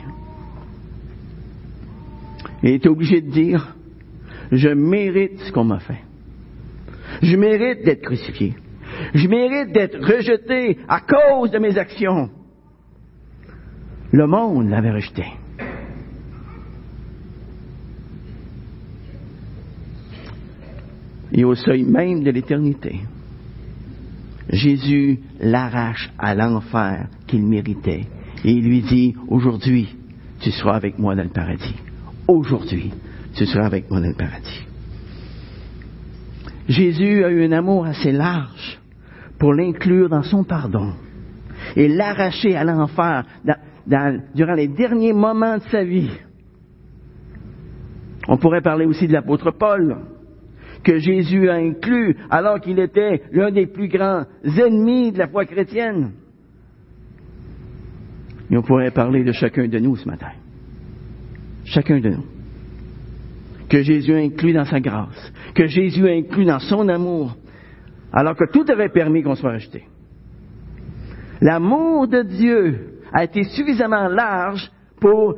il 2.62 2.71
était 2.71 2.88
obligé 2.88 3.21
de 3.21 3.31
dire, 3.31 3.77
je 4.50 4.71
mérite 4.71 5.38
ce 5.41 5.53
qu'on 5.53 5.65
m'a 5.65 5.79
fait. 5.79 6.03
Je 7.23 7.37
mérite 7.37 7.85
d'être 7.85 8.03
crucifié. 8.03 8.55
Je 9.15 9.29
mérite 9.29 9.73
d'être 9.73 9.99
rejeté 10.00 10.79
à 10.88 11.00
cause 11.00 11.50
de 11.50 11.59
mes 11.59 11.77
actions. 11.77 12.31
Le 14.12 14.27
monde 14.27 14.71
l'avait 14.71 14.91
rejeté. 14.91 15.25
Et 21.38 21.45
au 21.45 21.54
seuil 21.54 21.85
même 21.85 22.25
de 22.25 22.33
l'éternité, 22.33 22.99
Jésus 24.50 25.21
l'arrache 25.38 26.11
à 26.18 26.35
l'enfer 26.35 27.07
qu'il 27.28 27.47
méritait. 27.47 28.07
Et 28.45 28.50
il 28.50 28.64
lui 28.68 28.83
dit, 28.83 29.14
aujourd'hui, 29.28 29.95
tu 30.40 30.50
seras 30.50 30.75
avec 30.75 30.99
moi 30.99 31.14
dans 31.14 31.23
le 31.23 31.28
paradis. 31.28 31.76
Aujourd'hui, 32.26 32.90
tu 33.37 33.47
seras 33.47 33.66
avec 33.66 33.88
moi 33.88 34.00
dans 34.00 34.09
le 34.09 34.16
paradis. 34.16 34.64
Jésus 36.68 37.23
a 37.23 37.30
eu 37.30 37.45
un 37.45 37.52
amour 37.52 37.87
assez 37.87 38.11
large 38.11 38.80
pour 39.38 39.54
l'inclure 39.54 40.09
dans 40.09 40.25
son 40.25 40.42
pardon 40.42 40.95
et 41.76 41.87
l'arracher 41.87 42.57
à 42.57 42.64
l'enfer 42.64 43.25
durant 44.35 44.54
les 44.54 44.66
derniers 44.66 45.12
moments 45.12 45.59
de 45.59 45.62
sa 45.71 45.85
vie. 45.85 46.11
On 48.26 48.38
pourrait 48.38 48.61
parler 48.61 48.87
aussi 48.87 49.07
de 49.07 49.12
l'apôtre 49.12 49.52
Paul, 49.52 49.99
que 50.88 50.99
Jésus 51.00 51.50
a 51.50 51.57
inclus 51.57 52.16
alors 52.30 52.62
qu'il 52.62 52.78
était 52.78 53.21
l'un 53.30 53.50
des 53.50 53.66
plus 53.66 53.88
grands 53.88 54.25
ennemis 54.42 55.12
de 55.12 55.18
la 55.18 55.28
foi 55.28 55.45
chrétienne. 55.45 56.12
Et 58.50 58.57
on 58.57 58.62
pourrait 58.62 58.90
parler 58.90 59.23
de 59.23 59.33
chacun 59.33 59.68
de 59.68 59.78
nous 59.78 59.97
ce 59.97 60.09
matin. 60.09 60.30
Chacun 61.66 62.00
de 62.00 62.09
nous. 62.09 62.25
Que 63.68 63.83
Jésus 63.83 64.14
a 64.14 64.16
inclus 64.16 64.54
dans 64.54 64.64
sa 64.64 64.80
grâce, 64.80 65.30
que 65.54 65.66
Jésus 65.66 66.09
a 66.09 66.12
inclus 66.12 66.47
dans 66.47 66.59
son 66.59 66.88
amour, 66.88 67.37
alors 68.11 68.35
que 68.35 68.50
tout 68.50 68.64
avait 68.73 68.88
permis 68.88 69.23
qu'on 69.23 69.35
soit 69.35 69.52
rejeté. 69.52 69.85
L'amour 71.42 72.09
de 72.09 72.23
Dieu 72.23 73.00
a 73.12 73.25
été 73.25 73.45
suffisamment 73.45 74.09
large 74.09 74.73
pour 74.99 75.35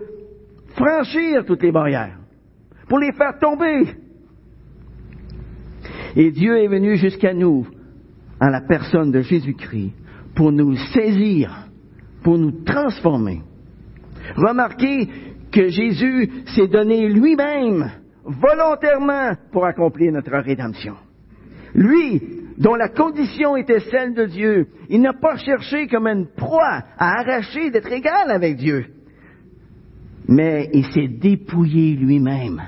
franchir 0.76 1.45
toutes 1.45 1.64
les 1.64 1.73
barrières, 1.73 2.19
pour 2.88 3.00
les 3.00 3.11
faire 3.11 3.37
tomber. 3.40 3.97
Et 6.17 6.31
Dieu 6.31 6.59
est 6.59 6.69
venu 6.69 6.97
jusqu'à 6.97 7.35
nous, 7.35 7.67
en 8.40 8.49
la 8.49 8.61
personne 8.62 9.11
de 9.11 9.21
Jésus-Christ, 9.21 9.93
pour 10.35 10.52
nous 10.52 10.76
saisir, 10.76 11.69
pour 12.23 12.38
nous 12.38 12.64
transformer. 12.64 13.43
Remarquez 14.37 15.09
que 15.52 15.69
Jésus 15.69 16.31
s'est 16.55 16.69
donné 16.69 17.09
lui-même 17.09 17.90
volontairement 18.25 19.33
pour 19.52 19.67
accomplir 19.67 20.12
notre 20.12 20.37
rédemption. 20.38 20.95
Lui, 21.75 22.21
dont 22.59 22.75
la 22.75 22.88
condition 22.88 23.57
était 23.57 23.81
celle 23.81 24.14
de 24.14 24.26
Dieu, 24.26 24.67
il 24.88 25.00
n'a 25.00 25.14
pas 25.14 25.37
cherché 25.37 25.87
comme 25.87 26.07
une 26.07 26.26
proie 26.37 26.83
à 26.99 27.21
arracher 27.21 27.71
d'être 27.71 27.90
égal 27.90 28.31
avec 28.31 28.57
Dieu, 28.57 28.87
mais 30.29 30.69
il 30.73 30.85
s'est 30.87 31.09
dépouillé 31.09 31.95
lui-même 31.97 32.61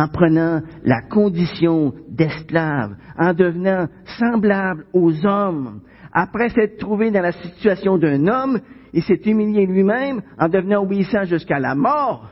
en 0.00 0.08
prenant 0.08 0.62
la 0.82 1.02
condition 1.02 1.92
d'esclave, 2.08 2.96
en 3.18 3.34
devenant 3.34 3.86
semblable 4.18 4.86
aux 4.94 5.26
hommes. 5.26 5.80
Après 6.12 6.48
s'être 6.48 6.78
trouvé 6.78 7.10
dans 7.10 7.20
la 7.20 7.32
situation 7.32 7.98
d'un 7.98 8.26
homme, 8.26 8.60
il 8.94 9.02
s'est 9.02 9.20
humilié 9.26 9.66
lui-même 9.66 10.22
en 10.38 10.48
devenant 10.48 10.82
obéissant 10.82 11.24
jusqu'à 11.24 11.58
la 11.58 11.74
mort, 11.74 12.30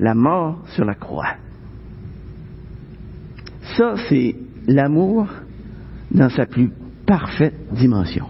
la 0.00 0.14
mort 0.14 0.62
sur 0.68 0.86
la 0.86 0.94
croix. 0.94 1.34
Ça, 3.76 3.94
c'est 4.08 4.34
l'amour 4.66 5.28
dans 6.10 6.30
sa 6.30 6.46
plus 6.46 6.70
parfaite 7.06 7.54
dimension. 7.72 8.26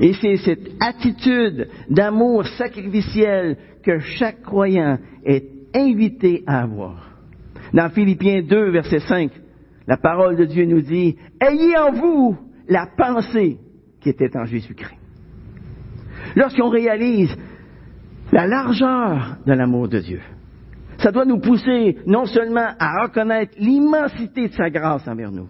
Et 0.00 0.12
c'est 0.14 0.36
cette 0.38 0.70
attitude 0.80 1.68
d'amour 1.88 2.46
sacrificiel 2.48 3.56
que 3.82 4.00
chaque 4.00 4.42
croyant 4.42 4.98
est 5.24 5.55
invité 5.76 6.42
à 6.46 6.62
avoir. 6.62 7.10
Dans 7.72 7.90
Philippiens 7.90 8.42
2, 8.42 8.70
verset 8.70 9.00
5, 9.00 9.30
la 9.86 9.96
parole 9.96 10.36
de 10.36 10.44
Dieu 10.44 10.64
nous 10.64 10.80
dit, 10.80 11.16
Ayez 11.40 11.76
en 11.78 11.92
vous 11.92 12.38
la 12.68 12.86
pensée 12.96 13.58
qui 14.00 14.08
était 14.08 14.36
en 14.36 14.44
Jésus-Christ. 14.44 14.98
Lorsqu'on 16.34 16.68
réalise 16.68 17.34
la 18.32 18.46
largeur 18.46 19.36
de 19.46 19.52
l'amour 19.52 19.88
de 19.88 20.00
Dieu, 20.00 20.20
ça 20.98 21.12
doit 21.12 21.24
nous 21.24 21.38
pousser 21.38 21.98
non 22.06 22.24
seulement 22.24 22.68
à 22.78 23.04
reconnaître 23.04 23.54
l'immensité 23.58 24.48
de 24.48 24.54
sa 24.54 24.70
grâce 24.70 25.06
envers 25.06 25.30
nous, 25.30 25.48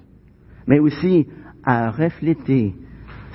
mais 0.67 0.81
aussi 0.81 1.27
à 1.65 1.91
refléter 1.91 2.75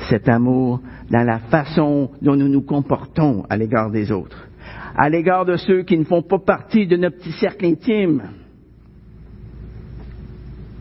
cet 0.09 0.27
amour 0.29 0.81
dans 1.09 1.23
la 1.23 1.39
façon 1.39 2.11
dont 2.21 2.35
nous 2.35 2.49
nous 2.49 2.61
comportons 2.61 3.45
à 3.49 3.57
l'égard 3.57 3.91
des 3.91 4.11
autres, 4.11 4.47
à 4.95 5.09
l'égard 5.09 5.45
de 5.45 5.55
ceux 5.55 5.83
qui 5.83 5.97
ne 5.97 6.03
font 6.03 6.21
pas 6.21 6.39
partie 6.39 6.87
de 6.87 6.97
notre 6.97 7.17
petit 7.17 7.31
cercle 7.33 7.65
intime. 7.65 8.21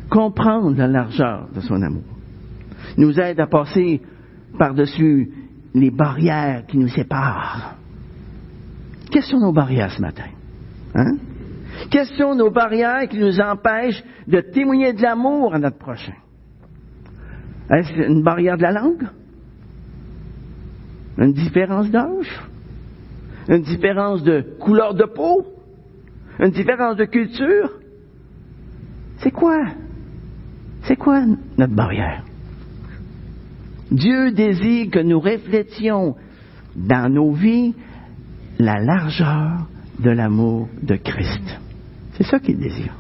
Comprendre 0.09 0.77
la 0.77 0.89
largeur 0.89 1.49
de 1.55 1.61
son 1.61 1.81
amour 1.83 2.03
nous 2.97 3.19
aide 3.21 3.39
à 3.41 3.47
passer 3.47 4.01
par-dessus 4.59 5.31
les 5.75 5.91
barrières 5.91 6.67
qui 6.67 6.79
nous 6.79 6.89
séparent. 6.89 7.77
Quelles 9.11 9.23
sont 9.23 9.39
nos 9.39 9.53
barrières 9.53 9.93
ce 9.93 10.01
matin? 10.01 10.31
Hein? 10.95 11.17
Quelles 11.91 12.07
sont 12.07 12.35
nos 12.35 12.51
barrières 12.51 13.09
qui 13.09 13.19
nous 13.19 13.41
empêchent 13.41 14.03
de 14.27 14.41
témoigner 14.41 14.93
de 14.93 15.03
l'amour 15.03 15.55
à 15.55 15.59
notre 15.59 15.79
prochain? 15.79 16.15
Est-ce 17.71 17.93
une 17.93 18.23
barrière 18.23 18.57
de 18.57 18.63
la 18.63 18.73
langue? 18.73 19.09
Une 21.19 21.33
différence 21.33 21.91
d'âge? 21.91 22.50
Une 23.51 23.63
différence 23.63 24.23
de 24.23 24.43
couleur 24.61 24.95
de 24.95 25.05
peau? 25.05 25.45
Une 26.39 26.53
différence 26.53 26.97
de 26.97 27.05
culture? 27.05 27.73
C'est 29.19 29.33
quoi? 29.33 29.59
C'est 30.85 30.97
quoi 30.97 31.25
notre 31.59 31.75
barrière? 31.75 32.25
Dieu 33.91 34.31
désire 34.31 34.91
que 34.91 35.01
nous 35.01 35.19
reflétions 35.19 36.15
dans 36.77 37.13
nos 37.13 37.33
vies 37.33 37.75
la 38.61 38.79
largeur 38.79 39.69
de 39.99 40.11
l'amour 40.11 40.69
de 40.81 40.95
Christ. 40.95 41.61
C'est 42.13 42.25
ça 42.25 42.39
qu'il 42.39 42.59
désire. 42.59 42.95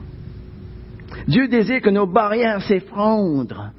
Dieu 1.28 1.46
désire 1.46 1.80
que 1.80 1.90
nos 1.90 2.06
barrières 2.06 2.60
s'effondrent 2.62 3.70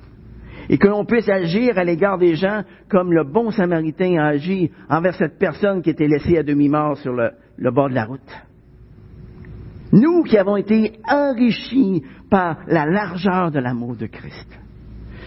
et 0.71 0.77
que 0.77 0.87
l'on 0.87 1.03
puisse 1.03 1.27
agir 1.27 1.77
à 1.77 1.83
l'égard 1.83 2.17
des 2.17 2.35
gens 2.35 2.63
comme 2.89 3.11
le 3.11 3.25
bon 3.25 3.51
samaritain 3.51 4.17
a 4.17 4.27
agi 4.27 4.71
envers 4.89 5.13
cette 5.15 5.37
personne 5.37 5.81
qui 5.81 5.89
était 5.89 6.07
laissée 6.07 6.37
à 6.37 6.43
demi-mort 6.43 6.97
sur 6.97 7.11
le, 7.11 7.71
bord 7.71 7.89
de 7.89 7.93
la 7.93 8.05
route. 8.05 8.21
Nous 9.91 10.23
qui 10.23 10.37
avons 10.37 10.55
été 10.55 10.93
enrichis 11.09 12.03
par 12.29 12.59
la 12.67 12.85
largeur 12.85 13.51
de 13.51 13.59
l'amour 13.59 13.97
de 13.97 14.05
Christ, 14.05 14.47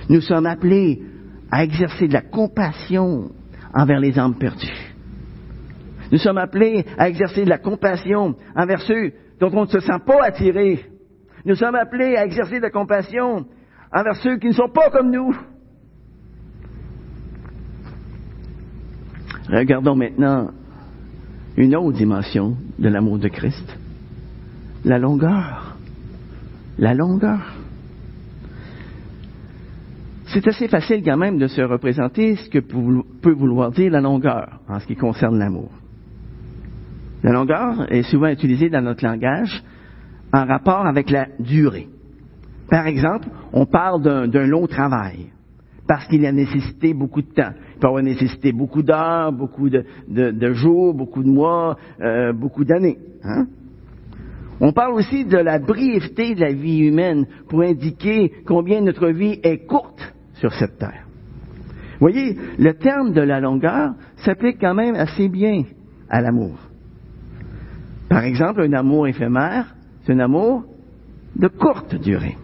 nous 0.09 0.23
sommes 0.23 0.47
appelés 0.47 1.03
à 1.51 1.63
exercer 1.63 2.09
de 2.09 2.15
la 2.15 2.23
compassion 2.23 3.31
envers 3.75 4.01
les 4.01 4.19
âmes 4.19 4.39
perdues. 4.39 4.95
Nous 6.11 6.19
sommes 6.19 6.39
appelés 6.39 6.87
à 6.97 7.11
exercer 7.11 7.45
de 7.45 7.51
la 7.51 7.59
compassion 7.59 8.35
envers 8.57 8.81
ceux 8.81 9.13
dont 9.41 9.51
on 9.53 9.65
ne 9.65 9.69
se 9.69 9.81
sent 9.81 10.01
pas 10.07 10.25
attiré. 10.25 10.87
Nous 11.45 11.55
sommes 11.55 11.75
appelés 11.75 12.17
à 12.17 12.25
exercer 12.25 12.57
de 12.57 12.63
la 12.63 12.71
compassion 12.71 13.45
envers 13.95 14.17
ceux 14.17 14.37
qui 14.39 14.49
ne 14.49 14.53
sont 14.53 14.69
pas 14.69 14.91
comme 14.91 15.11
nous. 15.11 15.35
Regardons 19.49 19.95
maintenant 19.95 20.51
une 21.57 21.77
autre 21.77 21.97
dimension 21.97 22.57
de 22.79 22.89
l'amour 22.89 23.19
de 23.19 23.29
Christ, 23.29 23.79
la 24.85 24.99
longueur. 24.99 25.77
La 26.77 26.93
longueur. 26.93 27.55
C'est 30.27 30.49
assez 30.49 30.67
facile 30.67 31.05
quand 31.05 31.17
même 31.17 31.39
de 31.39 31.47
se 31.47 31.63
représenter 31.63 32.35
ce 32.35 32.51
que 32.51 32.59
peut 32.59 33.33
vouloir 33.33 33.71
dire 33.71 33.93
la 33.93 34.01
longueur 34.01 34.59
en 34.69 34.81
ce 34.81 34.87
qui 34.87 34.97
concerne 34.97 35.39
l'amour. 35.39 35.71
La 37.23 37.31
longueur 37.31 37.93
est 37.93 38.03
souvent 38.03 38.27
utilisée 38.27 38.71
dans 38.71 38.83
notre 38.83 39.05
langage 39.05 39.63
en 40.33 40.45
rapport 40.45 40.85
avec 40.85 41.11
la 41.11 41.29
durée. 41.39 41.89
Par 42.71 42.87
exemple, 42.87 43.29
on 43.53 43.67
parle 43.67 44.03
d'un 44.31 44.47
long 44.47 44.67
travail 44.67 45.31
parce 45.87 46.07
qu'il 46.07 46.25
a 46.25 46.33
nécessité 46.33 46.95
beaucoup 46.95 47.23
de 47.23 47.33
temps. 47.33 47.53
Il 47.75 47.81
peut 47.81 47.87
avoir 47.89 48.03
nécessité 48.03 48.53
beaucoup 48.53 48.83
d'heures, 48.83 49.33
beaucoup 49.33 49.69
de, 49.69 50.53
jours, 50.53 50.95
beaucoup 50.95 51.23
de 51.23 51.29
mois, 51.29 51.77
euh, 52.01 52.33
beaucoup 52.33 52.65
d'années. 52.65 52.99
Hein? 53.23 53.47
On 54.61 54.73
parle 54.73 54.95
aussi 54.95 55.25
de 55.25 55.37
la 55.37 55.59
brièveté 55.59 56.35
de 56.35 56.41
la 56.41 56.53
vie 56.53 56.79
humaine 56.79 57.27
pour 57.49 57.63
indiquer 57.63 58.33
combien 58.47 58.81
notre 58.81 59.09
vie 59.09 59.41
est 59.43 59.67
courte 59.67 60.15
sur 60.35 60.53
cette 60.55 60.79
terre. 60.79 61.07
Voyez, 62.01 62.37
le 62.59 62.75
terme 62.75 63.13
de 63.13 63.21
la 63.21 63.41
longueur 63.41 63.95
s'applique 64.17 64.59
quand 64.61 64.75
même 64.75 64.95
assez 64.95 65.29
bien 65.29 65.65
à 66.09 66.21
l'amour. 66.21 66.59
Par 68.09 68.25
exemple, 68.25 68.63
un 68.63 68.73
amour 68.73 69.07
éphémère, 69.09 69.75
c'est 70.05 70.13
un 70.13 70.21
amour 70.21 70.65
de 71.37 71.49
courte 71.49 71.95
durée. 71.97 72.37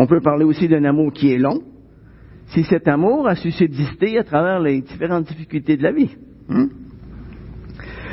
On 0.00 0.06
peut 0.06 0.20
parler 0.20 0.44
aussi 0.44 0.68
d'un 0.68 0.84
amour 0.84 1.12
qui 1.12 1.32
est 1.32 1.38
long. 1.38 1.60
si 2.46 2.62
cet 2.64 2.88
amour 2.88 3.28
a 3.28 3.34
su 3.34 3.50
subsister 3.50 4.16
à 4.16 4.24
travers 4.24 4.60
les 4.60 4.80
différentes 4.80 5.26
difficultés 5.26 5.76
de 5.76 5.82
la 5.82 5.92
vie. 5.92 6.16
Hein? 6.48 6.68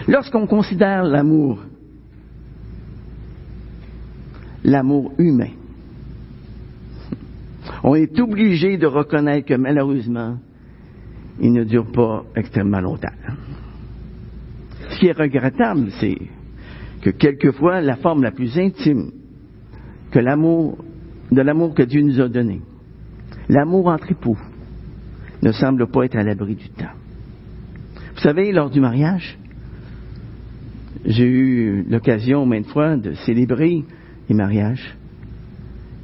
Lorsqu'on 0.08 0.46
considère 0.46 1.04
l'amour, 1.04 1.64
l'amour 4.64 5.14
humain, 5.20 5.52
on 7.84 7.96
est 7.96 8.20
obligé 8.20 8.78
de 8.78 8.88
reconnaître 8.88 9.48
que 9.48 9.54
malheureusement, 9.54 10.38
il 11.40 11.54
ne 11.54 11.64
dure 11.64 11.92
pas 11.92 12.26
extrêmement 12.36 12.82
longtemps. 12.82 13.08
Ce 14.90 15.00
qui 15.00 15.08
est 15.08 15.18
regrettable, 15.18 15.92
c'est 16.00 16.18
que 17.02 17.12
quelquefois, 17.12 17.80
la 17.80 17.96
forme 17.96 18.24
la 18.24 18.32
plus 18.32 18.58
intime 18.58 19.12
que 20.12 20.20
l'amour, 20.20 20.85
de 21.32 21.42
l'amour 21.42 21.74
que 21.74 21.84
Dieu 21.84 22.02
nous 22.02 22.22
a 22.22 22.28
donné, 22.28 22.62
l'amour 23.50 23.88
entre 23.88 24.12
époux, 24.12 24.38
ne 25.42 25.52
semble 25.52 25.88
pas 25.88 26.06
être 26.06 26.16
à 26.16 26.24
l'abri 26.24 26.56
du 26.56 26.70
temps. 26.70 26.94
Vous 28.16 28.22
savez, 28.22 28.52
lors 28.52 28.70
du 28.70 28.80
mariage, 28.80 29.38
j'ai 31.06 31.26
eu 31.26 31.86
l'occasion 31.90 32.46
maintes 32.46 32.68
fois 32.68 32.96
de 32.98 33.14
célébrer 33.14 33.84
les 34.30 34.36
mariages. 34.36 34.96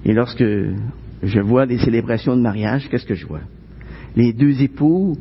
Et 0.05 0.13
lorsque 0.13 0.43
je 1.23 1.39
vois 1.39 1.65
des 1.65 1.77
célébrations 1.77 2.35
de 2.35 2.41
mariage, 2.41 2.87
qu'est-ce 2.89 3.05
que 3.05 3.15
je 3.15 3.25
vois? 3.25 3.41
Les 4.15 4.33
deux 4.33 4.61
époux 4.61 5.17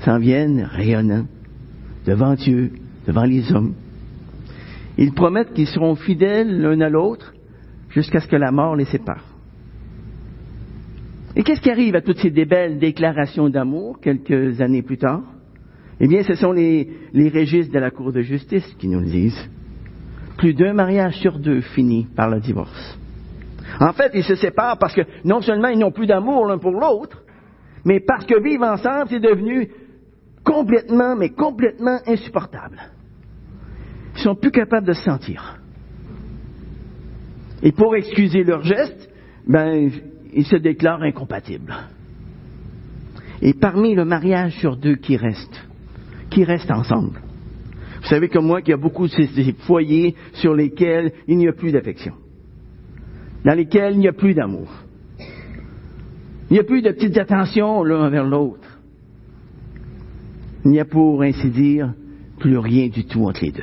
s'en 0.00 0.18
viennent 0.18 0.62
rayonnants 0.62 1.26
devant 2.06 2.34
Dieu, 2.34 2.72
devant 3.06 3.24
les 3.24 3.50
hommes. 3.52 3.74
Ils 4.98 5.12
promettent 5.12 5.54
qu'ils 5.54 5.66
seront 5.66 5.96
fidèles 5.96 6.60
l'un 6.60 6.80
à 6.80 6.88
l'autre 6.88 7.32
jusqu'à 7.90 8.20
ce 8.20 8.28
que 8.28 8.36
la 8.36 8.52
mort 8.52 8.76
les 8.76 8.84
sépare. 8.84 9.33
Et 11.36 11.42
qu'est-ce 11.42 11.60
qui 11.60 11.70
arrive 11.70 11.96
à 11.96 12.00
toutes 12.00 12.18
ces 12.18 12.30
belles 12.30 12.78
déclarations 12.78 13.48
d'amour 13.48 13.98
quelques 14.00 14.60
années 14.60 14.82
plus 14.82 14.98
tard? 14.98 15.22
Eh 16.00 16.06
bien, 16.06 16.22
ce 16.22 16.34
sont 16.34 16.52
les, 16.52 16.88
les 17.12 17.28
registres 17.28 17.72
de 17.72 17.78
la 17.78 17.90
Cour 17.90 18.12
de 18.12 18.20
justice 18.20 18.66
qui 18.78 18.88
nous 18.88 19.00
le 19.00 19.06
disent. 19.06 19.50
Plus 20.36 20.54
d'un 20.54 20.72
mariage 20.72 21.16
sur 21.18 21.38
deux 21.38 21.60
finit 21.60 22.06
par 22.16 22.28
le 22.30 22.40
divorce. 22.40 22.98
En 23.80 23.92
fait, 23.92 24.10
ils 24.14 24.24
se 24.24 24.34
séparent 24.36 24.78
parce 24.78 24.94
que 24.94 25.02
non 25.24 25.40
seulement 25.40 25.68
ils 25.68 25.78
n'ont 25.78 25.92
plus 25.92 26.06
d'amour 26.06 26.46
l'un 26.46 26.58
pour 26.58 26.72
l'autre, 26.72 27.22
mais 27.84 28.00
parce 28.00 28.24
que 28.24 28.40
vivre 28.40 28.64
ensemble, 28.64 29.06
c'est 29.10 29.20
devenu 29.20 29.68
complètement, 30.44 31.16
mais 31.16 31.30
complètement 31.30 31.98
insupportable. 32.06 32.78
Ils 34.16 34.22
sont 34.22 34.34
plus 34.34 34.50
capables 34.50 34.86
de 34.86 34.92
se 34.92 35.02
sentir. 35.02 35.58
Et 37.62 37.72
pour 37.72 37.96
excuser 37.96 38.44
leurs 38.44 38.62
gestes, 38.62 39.10
ben, 39.46 39.90
ils 40.34 40.46
se 40.46 40.56
déclarent 40.56 41.02
incompatibles. 41.02 41.74
Et 43.42 43.54
parmi 43.54 43.94
le 43.94 44.04
mariage 44.04 44.56
sur 44.58 44.76
deux 44.76 44.96
qui 44.96 45.16
restent, 45.16 45.68
qui 46.30 46.44
restent 46.44 46.70
ensemble, 46.70 47.20
vous 48.02 48.08
savez 48.08 48.28
comme 48.28 48.46
moi 48.46 48.60
qu'il 48.60 48.70
y 48.70 48.74
a 48.74 48.78
beaucoup 48.78 49.06
de 49.06 49.12
ces 49.12 49.52
foyers 49.66 50.14
sur 50.34 50.54
lesquels 50.54 51.12
il 51.26 51.38
n'y 51.38 51.48
a 51.48 51.52
plus 51.52 51.72
d'affection, 51.72 52.14
dans 53.44 53.54
lesquels 53.54 53.94
il 53.94 54.00
n'y 54.00 54.08
a 54.08 54.12
plus 54.12 54.34
d'amour. 54.34 54.68
Il 56.50 56.54
n'y 56.54 56.60
a 56.60 56.64
plus 56.64 56.82
de 56.82 56.90
petites 56.90 57.16
attentions 57.16 57.82
l'un 57.82 58.06
envers 58.06 58.24
l'autre. 58.24 58.78
Il 60.64 60.70
n'y 60.70 60.80
a 60.80 60.84
pour 60.84 61.22
ainsi 61.22 61.48
dire 61.50 61.94
plus 62.38 62.58
rien 62.58 62.88
du 62.88 63.06
tout 63.06 63.24
entre 63.24 63.42
les 63.42 63.52
deux. 63.52 63.62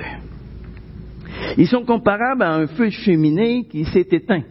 Ils 1.57 1.67
sont 1.67 1.86
comparables 1.86 2.43
à 2.43 2.55
un 2.55 2.67
feu 2.67 2.86
de 2.86 2.91
cheminée 2.91 3.65
qui 3.65 3.86
s'est 3.86 4.07
éteint. 4.12 4.43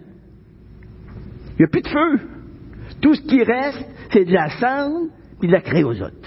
Il 1.60 1.64
n'y 1.64 1.66
a 1.66 1.68
plus 1.68 1.82
de 1.82 1.88
feu. 1.88 2.20
Tout 3.02 3.14
ce 3.14 3.20
qui 3.20 3.42
reste, 3.42 3.86
c'est 4.10 4.24
de 4.24 4.32
la 4.32 4.48
cendre 4.48 5.10
et 5.42 5.46
de 5.46 5.52
la 5.52 5.60
créosote. 5.60 6.26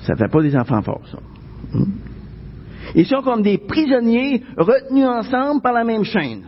Ça 0.00 0.14
ne 0.14 0.18
fait 0.18 0.26
pas 0.26 0.42
des 0.42 0.56
enfants 0.56 0.82
forts, 0.82 1.06
ça. 1.08 1.18
Hmm? 1.74 1.92
Ils 2.96 3.06
sont 3.06 3.22
comme 3.22 3.42
des 3.42 3.58
prisonniers 3.58 4.42
retenus 4.56 5.06
ensemble 5.06 5.62
par 5.62 5.74
la 5.74 5.84
même 5.84 6.02
chaîne. 6.02 6.46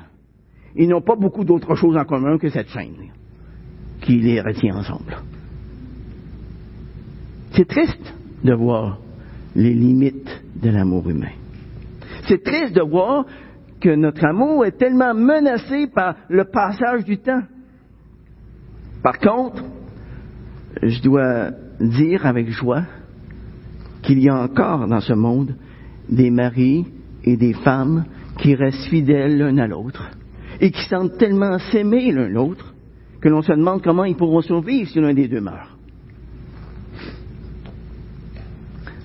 Ils 0.75 0.89
n'ont 0.89 1.03
pas 1.03 1.15
beaucoup 1.15 1.45
d'autres 1.45 1.77
choses 1.77 1.97
en 1.97 2.05
commun 2.05 2.37
que 2.37 2.49
cette 2.49 2.71
chaîne 2.71 3.13
qui 4.01 4.19
les 4.19 4.41
retient 4.41 4.75
ensemble. 4.75 5.19
C'est 7.53 7.69
triste 7.69 8.13
de 8.43 8.55
voir 8.55 8.99
les 9.55 9.73
limites 9.73 10.43
de 10.61 10.71
l'amour 10.71 11.09
humain. 11.09 11.31
C'est 12.27 12.43
triste 12.43 12.75
de 12.75 12.83
voir 12.83 13.25
que 13.81 13.95
notre 13.95 14.25
amour 14.25 14.65
est 14.65 14.79
tellement 14.79 15.15
menacé 15.15 15.87
par 15.87 16.17
le 16.29 16.45
passage 16.45 17.05
du 17.05 17.19
temps. 17.19 17.43
Par 19.03 19.19
contre, 19.19 19.65
je 20.83 21.03
dois 21.03 21.51
dire 21.81 22.27
avec 22.27 22.51
joie 22.51 22.83
qu'il 24.03 24.21
y 24.21 24.29
a 24.29 24.35
encore 24.35 24.87
dans 24.87 25.01
ce 25.01 25.13
monde 25.13 25.55
des 26.09 26.31
maris 26.31 26.87
et 27.25 27.37
des 27.37 27.55
femmes 27.55 28.05
qui 28.39 28.55
restent 28.55 28.89
fidèles 28.89 29.39
l'un 29.39 29.59
à 29.59 29.67
l'autre 29.67 30.11
et 30.61 30.71
qui 30.71 30.83
sentent 30.89 31.17
tellement 31.19 31.59
s'aimer 31.59 32.13
l'un 32.13 32.29
l'autre 32.29 32.75
que 33.21 33.29
l'on 33.29 33.43
se 33.43 33.53
demande 33.53 33.83
comment 33.83 34.05
ils 34.05 34.17
pourront 34.17 34.41
survivre 34.41 34.89
si 34.89 35.01
l'un 35.01 35.15
des 35.15 35.29
deux 35.29 35.41
meurt. 35.41 35.77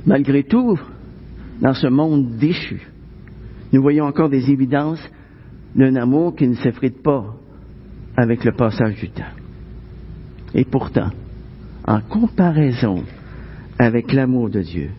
Malgré 0.05 0.43
tout, 0.43 0.79
dans 1.61 1.73
ce 1.73 1.87
monde 1.87 2.37
déchu, 2.37 2.81
nous 3.75 3.81
voyons 3.81 4.05
encore 4.05 4.29
des 4.29 4.49
évidences 4.49 5.05
d'un 5.75 5.97
amour 5.97 6.33
qui 6.33 6.47
ne 6.47 6.55
s'effrite 6.55 7.03
pas 7.03 7.25
avec 8.15 8.45
le 8.45 8.53
passage 8.53 8.95
du 8.95 9.09
temps. 9.09 9.23
Et 10.53 10.63
pourtant, 10.63 11.09
en 11.85 11.99
comparaison 11.99 13.03
avec 13.77 14.13
l'amour 14.13 14.49
de 14.49 14.61
Dieu, 14.61 14.91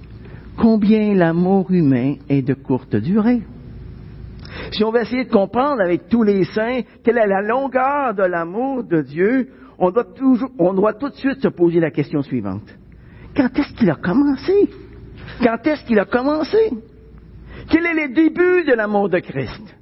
combien 0.59 1.15
l'amour 1.15 1.71
humain 1.71 2.17
est 2.29 2.43
de 2.43 2.53
courte 2.53 2.97
durée? 2.97 3.41
Si 4.73 4.85
on 4.85 4.93
veut 4.93 5.01
essayer 5.01 5.25
de 5.25 5.31
comprendre 5.31 5.81
avec 5.81 6.11
tous 6.11 6.23
les 6.23 6.45
saints 6.45 6.83
quelle 7.03 7.17
est 7.17 7.27
la 7.27 7.41
longueur 7.41 8.13
de 8.13 8.25
l'amour 8.25 8.85
de 8.85 9.01
Dieu, 9.01 9.49
on 9.79 9.91
doit, 9.91 10.07
on 10.59 10.75
doit 10.75 10.93
tout 10.93 11.09
de 11.09 11.15
suite 11.15 11.41
se 11.41 11.49
poser 11.49 11.81
la 11.81 11.91
question 11.91 12.21
suivante. 12.21 12.69
Quand 13.35 13.49
est-ce 13.59 13.73
qu'il 13.73 13.89
a 13.89 13.97
commencé? 13.97 14.69
Quand 15.43 15.67
est-ce 15.67 15.83
qu'il 15.87 15.99
a 15.99 16.05
commencé? 16.05 16.59
Quel 17.69 17.87
est 17.87 18.09
le 18.09 18.15
début 18.15 18.65
de 18.65 18.75
l'amour 18.75 19.09
de 19.09 19.19
Christ? 19.19 19.77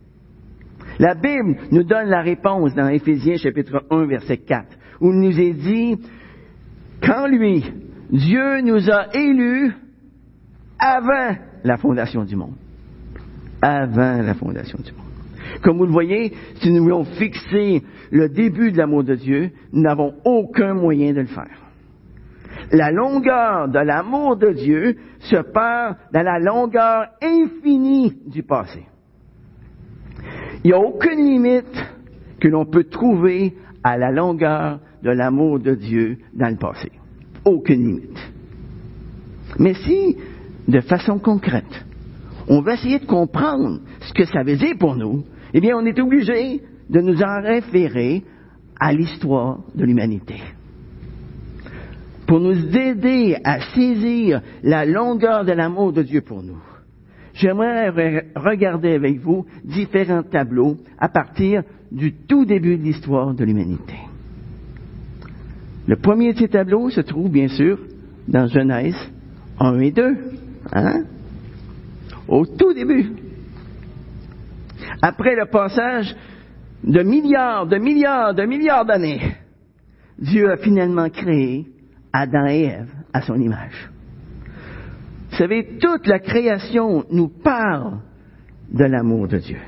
La 0.98 1.14
Bible 1.14 1.56
nous 1.70 1.82
donne 1.82 2.08
la 2.08 2.22
réponse 2.22 2.74
dans 2.74 2.88
Éphésiens 2.88 3.36
chapitre 3.36 3.84
1 3.90 4.06
verset 4.06 4.38
4, 4.38 4.66
où 5.00 5.12
il 5.12 5.20
nous 5.20 5.40
est 5.40 5.52
dit, 5.52 5.98
quand 7.02 7.26
lui, 7.26 7.64
Dieu 8.10 8.60
nous 8.62 8.90
a 8.90 9.14
élus 9.14 9.72
avant 10.78 11.36
la 11.64 11.76
fondation 11.76 12.24
du 12.24 12.36
monde. 12.36 12.54
Avant 13.60 14.22
la 14.22 14.34
fondation 14.34 14.78
du 14.82 14.92
monde. 14.92 15.00
Comme 15.62 15.78
vous 15.78 15.86
le 15.86 15.92
voyez, 15.92 16.32
si 16.60 16.70
nous 16.70 16.82
voulons 16.82 17.04
fixer 17.04 17.82
le 18.10 18.28
début 18.28 18.72
de 18.72 18.78
l'amour 18.78 19.04
de 19.04 19.14
Dieu, 19.14 19.50
nous 19.72 19.82
n'avons 19.82 20.14
aucun 20.24 20.74
moyen 20.74 21.12
de 21.12 21.20
le 21.20 21.26
faire. 21.26 21.63
La 22.74 22.90
longueur 22.90 23.68
de 23.68 23.78
l'amour 23.78 24.36
de 24.36 24.50
Dieu 24.50 24.96
se 25.20 25.36
perd 25.36 25.96
dans 26.12 26.24
la 26.24 26.40
longueur 26.40 27.06
infinie 27.22 28.18
du 28.26 28.42
passé. 28.42 28.82
Il 30.64 30.68
n'y 30.68 30.72
a 30.72 30.80
aucune 30.80 31.24
limite 31.24 31.84
que 32.40 32.48
l'on 32.48 32.64
peut 32.66 32.82
trouver 32.82 33.54
à 33.84 33.96
la 33.96 34.10
longueur 34.10 34.80
de 35.04 35.10
l'amour 35.10 35.60
de 35.60 35.76
Dieu 35.76 36.18
dans 36.34 36.48
le 36.48 36.56
passé. 36.56 36.90
Aucune 37.44 37.86
limite. 37.86 38.32
Mais 39.60 39.74
si, 39.74 40.16
de 40.66 40.80
façon 40.80 41.20
concrète, 41.20 41.84
on 42.48 42.60
va 42.60 42.74
essayer 42.74 42.98
de 42.98 43.06
comprendre 43.06 43.82
ce 44.00 44.12
que 44.12 44.24
ça 44.24 44.42
veut 44.42 44.56
dire 44.56 44.74
pour 44.80 44.96
nous, 44.96 45.22
eh 45.52 45.60
bien, 45.60 45.76
on 45.76 45.86
est 45.86 46.00
obligé 46.00 46.60
de 46.90 47.00
nous 47.00 47.22
en 47.22 47.40
référer 47.40 48.24
à 48.80 48.92
l'histoire 48.92 49.60
de 49.76 49.84
l'humanité 49.84 50.42
pour 52.26 52.40
nous 52.40 52.76
aider 52.76 53.36
à 53.44 53.60
saisir 53.74 54.40
la 54.62 54.84
longueur 54.84 55.44
de 55.44 55.52
l'amour 55.52 55.92
de 55.92 56.02
Dieu 56.02 56.22
pour 56.22 56.42
nous. 56.42 56.62
J'aimerais 57.34 57.90
regarder 58.36 58.92
avec 58.92 59.18
vous 59.18 59.44
différents 59.64 60.22
tableaux 60.22 60.76
à 60.98 61.08
partir 61.08 61.62
du 61.90 62.12
tout 62.12 62.44
début 62.44 62.76
de 62.76 62.82
l'histoire 62.82 63.34
de 63.34 63.44
l'humanité. 63.44 63.96
Le 65.86 65.96
premier 65.96 66.32
de 66.32 66.38
ces 66.38 66.48
tableaux 66.48 66.90
se 66.90 67.00
trouve 67.00 67.30
bien 67.30 67.48
sûr 67.48 67.78
dans 68.28 68.46
Genèse 68.46 68.96
1 69.58 69.78
et 69.80 69.90
2. 69.90 70.16
Hein? 70.72 71.04
Au 72.28 72.46
tout 72.46 72.72
début. 72.72 73.10
Après 75.02 75.34
le 75.34 75.46
passage 75.46 76.14
de 76.82 77.02
milliards, 77.02 77.66
de 77.66 77.76
milliards, 77.76 78.34
de 78.34 78.44
milliards 78.44 78.86
d'années, 78.86 79.20
Dieu 80.18 80.50
a 80.50 80.56
finalement 80.56 81.10
créé 81.10 81.66
Adam 82.14 82.46
et 82.46 82.66
Ève 82.66 82.90
à 83.12 83.22
son 83.22 83.34
image. 83.34 83.90
Vous 85.30 85.36
savez, 85.36 85.78
toute 85.80 86.06
la 86.06 86.20
création 86.20 87.04
nous 87.10 87.28
parle 87.28 87.98
de 88.72 88.84
l'amour 88.84 89.26
de 89.26 89.38
Dieu, 89.38 89.58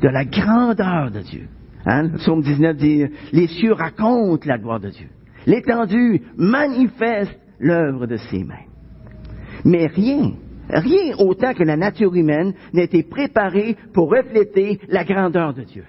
de 0.00 0.08
la 0.08 0.24
grandeur 0.24 1.10
de 1.10 1.20
Dieu. 1.20 1.48
Hein? 1.84 2.04
Le 2.04 2.18
psaume 2.18 2.40
19 2.40 2.76
dit, 2.76 3.06
les 3.32 3.48
cieux 3.48 3.72
racontent 3.72 4.46
la 4.46 4.58
gloire 4.58 4.78
de 4.78 4.90
Dieu. 4.90 5.08
L'étendue 5.44 6.22
manifeste 6.36 7.36
l'œuvre 7.58 8.06
de 8.06 8.16
ses 8.16 8.44
mains. 8.44 8.68
Mais 9.64 9.88
rien, 9.88 10.34
rien 10.68 11.16
autant 11.18 11.52
que 11.52 11.64
la 11.64 11.76
nature 11.76 12.14
humaine 12.14 12.54
n'a 12.72 12.82
été 12.84 13.02
préparée 13.02 13.76
pour 13.92 14.08
refléter 14.08 14.78
la 14.88 15.02
grandeur 15.02 15.52
de 15.52 15.62
Dieu. 15.62 15.84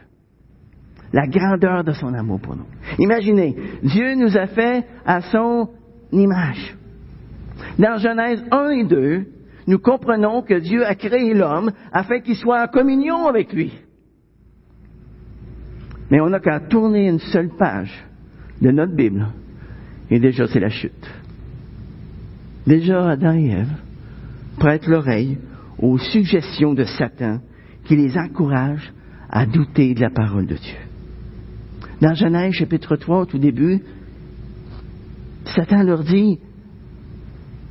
La 1.11 1.27
grandeur 1.27 1.83
de 1.83 1.91
son 1.91 2.15
amour 2.15 2.39
pour 2.39 2.55
nous. 2.55 2.65
Imaginez, 2.97 3.55
Dieu 3.83 4.15
nous 4.15 4.35
a 4.35 4.47
fait 4.47 4.83
à 5.05 5.21
son 5.21 5.69
image. 6.19 6.75
Dans 7.79 7.97
Genèse 7.97 8.43
1 8.51 8.69
et 8.69 8.83
2, 8.85 9.25
nous 9.67 9.79
comprenons 9.79 10.41
que 10.41 10.59
Dieu 10.59 10.85
a 10.85 10.95
créé 10.95 11.33
l'homme 11.33 11.71
afin 11.91 12.19
qu'il 12.19 12.35
soit 12.35 12.63
en 12.63 12.67
communion 12.67 13.27
avec 13.27 13.53
lui. 13.53 13.73
Mais 16.11 16.19
on 16.19 16.29
n'a 16.29 16.39
qu'à 16.39 16.59
tourner 16.59 17.07
une 17.07 17.19
seule 17.19 17.49
page 17.57 17.91
de 18.61 18.71
notre 18.71 18.95
Bible 18.95 19.27
et 20.09 20.19
déjà 20.19 20.47
c'est 20.47 20.59
la 20.59 20.69
chute. 20.69 21.09
Déjà 22.67 23.09
Adam 23.09 23.33
et 23.33 23.49
Ève 23.49 23.73
prêtent 24.57 24.87
l'oreille 24.87 25.37
aux 25.79 25.97
suggestions 25.97 26.73
de 26.73 26.83
Satan 26.83 27.39
qui 27.85 27.95
les 27.95 28.17
encourage 28.17 28.93
à 29.29 29.45
douter 29.45 29.93
de 29.93 30.01
la 30.01 30.09
parole 30.09 30.45
de 30.45 30.55
Dieu. 30.55 30.77
Dans 32.01 32.13
Genèse 32.13 32.53
chapitre 32.53 32.95
3, 32.95 33.21
au 33.21 33.25
tout 33.25 33.39
début, 33.39 33.81
Satan 35.45 35.83
leur 35.83 36.03
dit, 36.03 36.39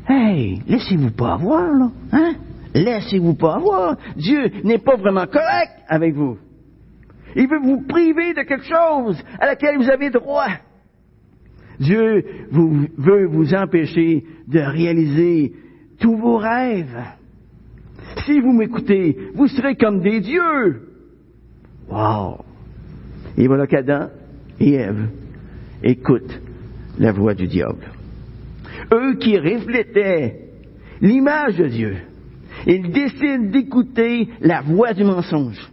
Hey, 0.08 0.62
laissez-vous 0.66 1.10
pas 1.10 1.34
avoir, 1.34 1.72
là, 1.72 1.90
hein? 2.12 2.34
Laissez-vous 2.74 3.34
pas 3.34 3.56
avoir. 3.56 3.96
Dieu 4.16 4.50
n'est 4.64 4.78
pas 4.78 4.96
vraiment 4.96 5.26
correct 5.26 5.72
avec 5.88 6.14
vous. 6.14 6.38
Il 7.36 7.48
veut 7.48 7.60
vous 7.62 7.82
priver 7.82 8.34
de 8.34 8.42
quelque 8.42 8.64
chose 8.64 9.22
à 9.38 9.46
laquelle 9.46 9.76
vous 9.76 9.90
avez 9.90 10.10
droit. 10.10 10.48
Dieu 11.78 12.24
veut 12.50 13.26
vous 13.26 13.54
empêcher 13.54 14.24
de 14.46 14.60
réaliser 14.60 15.52
tous 15.98 16.16
vos 16.16 16.36
rêves. 16.36 17.02
Si 18.24 18.40
vous 18.40 18.52
m'écoutez, 18.52 19.16
vous 19.34 19.48
serez 19.48 19.76
comme 19.76 20.00
des 20.00 20.20
dieux. 20.20 20.88
Wow! 21.88 22.44
Et 23.36 23.46
voilà 23.46 23.66
qu'Adam 23.66 24.08
et 24.60 24.74
Ève 24.74 25.08
écoutent 25.82 26.40
la 26.98 27.12
voix 27.12 27.34
du 27.34 27.46
diable. 27.46 27.90
Eux 28.92 29.14
qui 29.14 29.38
reflétaient 29.38 30.40
l'image 31.00 31.56
de 31.56 31.66
Dieu, 31.68 31.96
ils 32.66 32.90
décident 32.90 33.50
d'écouter 33.50 34.28
la 34.40 34.60
voix 34.60 34.92
du 34.92 35.04
mensonge. 35.04 35.70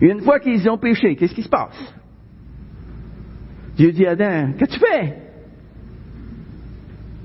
une 0.00 0.20
fois 0.20 0.40
qu'ils 0.40 0.68
ont 0.68 0.78
péché, 0.78 1.16
qu'est-ce 1.16 1.34
qui 1.34 1.42
se 1.42 1.48
passe? 1.48 1.94
Dieu 3.76 3.92
dit 3.92 4.06
à 4.06 4.10
Adam, 4.10 4.52
qu'est-ce 4.58 4.78
que 4.78 4.78
tu 4.78 4.86
fais? 4.92 5.16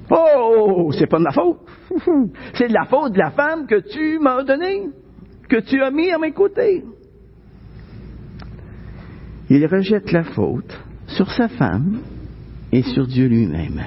Oh, 0.09 0.91
c'est 0.97 1.07
pas 1.07 1.17
de 1.17 1.23
ma 1.23 1.31
faute. 1.31 1.59
C'est 2.53 2.69
de 2.69 2.73
la 2.73 2.85
faute 2.85 3.13
de 3.13 3.17
la 3.17 3.31
femme 3.31 3.67
que 3.67 3.79
tu 3.79 4.19
m'as 4.19 4.43
donnée, 4.43 4.87
que 5.49 5.57
tu 5.57 5.81
as 5.81 5.91
mis 5.91 6.11
à 6.11 6.17
mes 6.17 6.31
côtés. 6.31 6.83
Il 9.49 9.65
rejette 9.65 10.11
la 10.11 10.23
faute 10.23 10.77
sur 11.07 11.31
sa 11.31 11.47
femme 11.47 11.99
et 12.71 12.83
sur 12.83 13.07
Dieu 13.07 13.27
lui-même. 13.27 13.81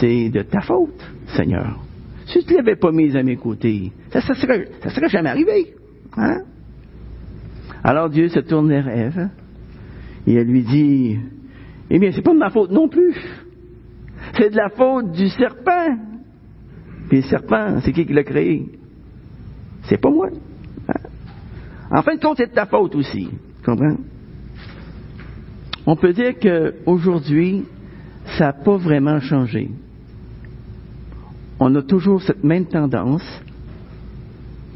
C'est 0.00 0.30
de 0.30 0.42
ta 0.42 0.60
faute, 0.60 1.04
Seigneur. 1.36 1.78
Si 2.26 2.44
tu 2.44 2.52
ne 2.52 2.58
l'avais 2.58 2.76
pas 2.76 2.92
mise 2.92 3.16
à 3.16 3.22
mes 3.22 3.36
côtés, 3.36 3.92
ça 4.10 4.20
ne 4.20 4.34
serait, 4.34 4.68
ça 4.82 4.90
serait 4.90 5.08
jamais 5.08 5.30
arrivé. 5.30 5.74
Hein? 6.16 6.42
Alors 7.82 8.10
Dieu 8.10 8.28
se 8.28 8.40
tourne 8.40 8.68
vers 8.68 8.88
Ève 8.88 9.28
et 10.26 10.34
elle 10.34 10.46
lui 10.46 10.62
dit, 10.62 11.18
eh 11.90 11.98
bien, 11.98 12.12
c'est 12.12 12.22
pas 12.22 12.34
de 12.34 12.38
ma 12.38 12.50
faute 12.50 12.70
non 12.70 12.88
plus. 12.88 13.16
C'est 14.36 14.50
de 14.50 14.56
la 14.56 14.68
faute 14.70 15.12
du 15.12 15.28
serpent. 15.28 15.96
Puis 17.08 17.18
le 17.18 17.22
serpent, 17.22 17.80
c'est 17.80 17.92
qui 17.92 18.04
qui 18.04 18.12
l'a 18.12 18.24
créé? 18.24 18.68
C'est 19.84 19.96
pas 19.98 20.10
moi. 20.10 20.28
Hein? 20.88 21.08
En 21.90 22.02
fin 22.02 22.14
de 22.14 22.20
compte, 22.20 22.36
c'est 22.36 22.48
de 22.48 22.54
ta 22.54 22.66
faute 22.66 22.94
aussi. 22.94 23.28
Tu 23.30 23.64
comprends? 23.64 23.96
On 25.90 25.96
peut 25.96 26.12
dire 26.12 26.34
qu'aujourd'hui, 26.38 27.64
ça 28.36 28.48
n'a 28.48 28.52
pas 28.52 28.76
vraiment 28.76 29.20
changé. 29.20 29.70
On 31.58 31.74
a 31.76 31.80
toujours 31.80 32.20
cette 32.20 32.44
même 32.44 32.66
tendance 32.66 33.26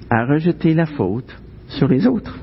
à 0.08 0.24
rejeter 0.24 0.72
la 0.72 0.86
faute 0.86 1.30
sur 1.68 1.86
les 1.86 2.06
autres. 2.06 2.34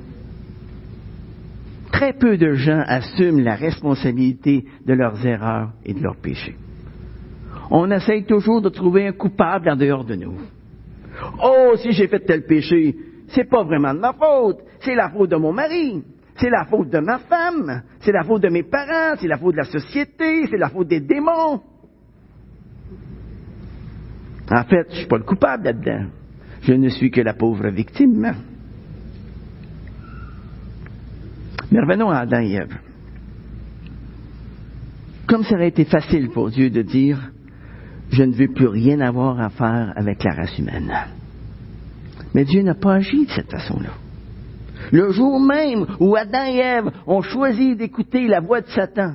Très 1.91 2.13
peu 2.13 2.37
de 2.37 2.53
gens 2.53 2.83
assument 2.85 3.39
la 3.39 3.55
responsabilité 3.55 4.65
de 4.85 4.93
leurs 4.93 5.25
erreurs 5.25 5.71
et 5.83 5.95
de 5.95 6.03
leurs 6.03 6.17
péchés. 6.17 6.55
On 7.71 7.89
essaye 7.89 8.25
toujours 8.25 8.61
de 8.61 8.69
trouver 8.69 9.07
un 9.07 9.13
coupable 9.13 9.67
en 9.67 9.75
dehors 9.75 10.05
de 10.05 10.13
nous. 10.13 10.37
Oh, 11.43 11.73
si 11.77 11.91
j'ai 11.91 12.07
fait 12.07 12.19
tel 12.19 12.45
péché, 12.45 12.95
c'est 13.29 13.49
pas 13.49 13.63
vraiment 13.63 13.95
de 13.95 13.99
ma 13.99 14.13
faute, 14.13 14.59
c'est 14.81 14.93
la 14.93 15.09
faute 15.09 15.31
de 15.31 15.37
mon 15.37 15.53
mari, 15.53 16.03
c'est 16.39 16.49
la 16.49 16.65
faute 16.65 16.89
de 16.89 16.99
ma 16.99 17.19
femme, 17.19 17.83
c'est 17.99 18.11
la 18.11 18.23
faute 18.23 18.43
de 18.43 18.49
mes 18.49 18.63
parents, 18.63 19.17
c'est 19.19 19.27
la 19.27 19.37
faute 19.37 19.53
de 19.53 19.59
la 19.59 19.65
société, 19.65 20.47
c'est 20.49 20.57
la 20.57 20.69
faute 20.69 20.87
des 20.87 21.01
démons. 21.01 21.61
En 24.51 24.63
fait, 24.63 24.87
je 24.91 24.95
suis 24.99 25.07
pas 25.07 25.17
le 25.17 25.23
coupable 25.23 25.65
là-dedans. 25.65 26.05
Je 26.61 26.73
ne 26.73 26.89
suis 26.89 27.11
que 27.11 27.21
la 27.21 27.33
pauvre 27.33 27.69
victime. 27.69 28.33
Mais 31.71 31.79
revenons 31.79 32.09
à 32.09 32.19
Adam 32.19 32.39
et 32.39 32.53
Ève. 32.53 32.77
Comme 35.27 35.43
ça 35.43 35.55
aurait 35.55 35.67
été 35.67 35.85
facile 35.85 36.29
pour 36.29 36.49
Dieu 36.49 36.69
de 36.69 36.81
dire, 36.81 37.31
je 38.11 38.23
ne 38.23 38.33
veux 38.33 38.47
plus 38.47 38.67
rien 38.67 39.01
avoir 39.01 39.39
à 39.39 39.49
faire 39.49 39.93
avec 39.95 40.23
la 40.23 40.33
race 40.33 40.57
humaine. 40.57 40.91
Mais 42.33 42.45
Dieu 42.45 42.63
n'a 42.63 42.73
pas 42.73 42.95
agi 42.95 43.25
de 43.25 43.31
cette 43.31 43.51
façon-là. 43.51 43.91
Le 44.91 45.11
jour 45.11 45.39
même 45.39 45.85
où 45.99 46.15
Adam 46.15 46.45
et 46.45 46.57
Ève 46.57 46.91
ont 47.07 47.21
choisi 47.21 47.75
d'écouter 47.75 48.27
la 48.27 48.39
voix 48.39 48.61
de 48.61 48.67
Satan, 48.67 49.13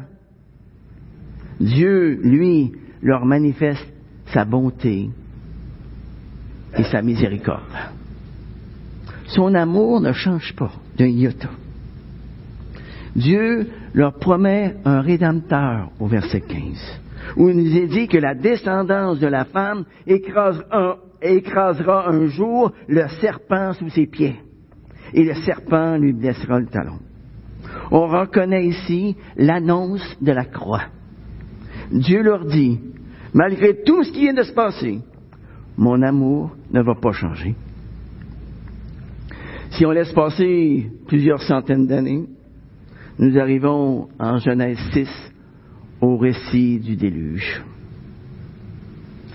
Dieu, 1.60 2.20
lui, 2.22 2.72
leur 3.02 3.24
manifeste 3.24 3.86
sa 4.26 4.44
bonté 4.44 5.10
et 6.76 6.84
sa 6.84 7.02
miséricorde. 7.02 7.60
Son 9.26 9.54
amour 9.54 10.00
ne 10.00 10.12
change 10.12 10.54
pas 10.54 10.72
d'un 10.96 11.06
iota. 11.06 11.48
Dieu 13.14 13.68
leur 13.94 14.14
promet 14.14 14.76
un 14.84 15.00
rédempteur 15.00 15.90
au 16.00 16.06
verset 16.06 16.40
15, 16.40 17.00
où 17.36 17.48
il 17.48 17.56
nous 17.56 17.76
est 17.76 17.86
dit 17.86 18.08
que 18.08 18.18
la 18.18 18.34
descendance 18.34 19.20
de 19.20 19.28
la 19.28 19.44
femme 19.44 19.84
écrasera 20.06 20.66
un, 20.72 20.96
écrasera 21.22 22.10
un 22.10 22.26
jour 22.26 22.72
le 22.88 23.06
serpent 23.20 23.72
sous 23.74 23.88
ses 23.88 24.06
pieds, 24.06 24.36
et 25.14 25.24
le 25.24 25.34
serpent 25.34 25.96
lui 25.96 26.12
blessera 26.12 26.58
le 26.58 26.66
talon. 26.66 26.98
On 27.90 28.06
reconnaît 28.06 28.66
ici 28.66 29.16
l'annonce 29.36 30.16
de 30.20 30.32
la 30.32 30.44
croix. 30.44 30.82
Dieu 31.90 32.22
leur 32.22 32.44
dit, 32.44 32.80
malgré 33.32 33.82
tout 33.82 34.02
ce 34.02 34.10
qui 34.10 34.22
vient 34.22 34.34
de 34.34 34.42
se 34.42 34.52
passer, 34.52 34.98
mon 35.76 36.02
amour 36.02 36.56
ne 36.72 36.82
va 36.82 36.94
pas 36.94 37.12
changer. 37.12 37.54
Si 39.70 39.86
on 39.86 39.90
laisse 39.90 40.12
passer 40.12 40.90
plusieurs 41.06 41.42
centaines 41.42 41.86
d'années, 41.86 42.24
nous 43.18 43.38
arrivons 43.38 44.08
en 44.18 44.38
Genèse 44.38 44.78
6 44.92 45.08
au 46.00 46.16
récit 46.16 46.80
du 46.80 46.96
déluge. 46.96 47.62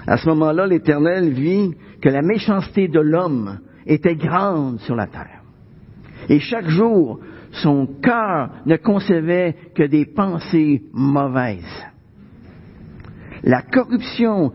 À 0.05 0.17
ce 0.17 0.27
moment-là, 0.29 0.67
l'Éternel 0.67 1.29
vit 1.31 1.71
que 2.01 2.09
la 2.09 2.21
méchanceté 2.21 2.87
de 2.87 2.99
l'homme 2.99 3.59
était 3.85 4.15
grande 4.15 4.79
sur 4.81 4.95
la 4.95 5.07
terre. 5.07 5.38
Et 6.29 6.39
chaque 6.39 6.69
jour, 6.69 7.19
son 7.51 7.87
cœur 8.01 8.51
ne 8.65 8.77
concevait 8.77 9.55
que 9.75 9.83
des 9.83 10.05
pensées 10.05 10.83
mauvaises. 10.93 11.85
La 13.43 13.61
corruption 13.61 14.53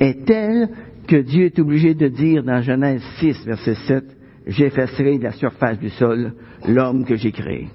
est 0.00 0.24
telle 0.24 0.68
que 1.08 1.16
Dieu 1.16 1.46
est 1.46 1.58
obligé 1.58 1.94
de 1.94 2.08
dire 2.08 2.44
dans 2.44 2.62
Genèse 2.62 3.02
6, 3.18 3.44
verset 3.44 3.74
7, 3.74 4.04
J'effacerai 4.46 5.18
de 5.18 5.24
la 5.24 5.32
surface 5.32 5.78
du 5.78 5.88
sol 5.90 6.34
l'homme 6.66 7.04
que 7.04 7.16
j'ai 7.16 7.32
créé 7.32 7.68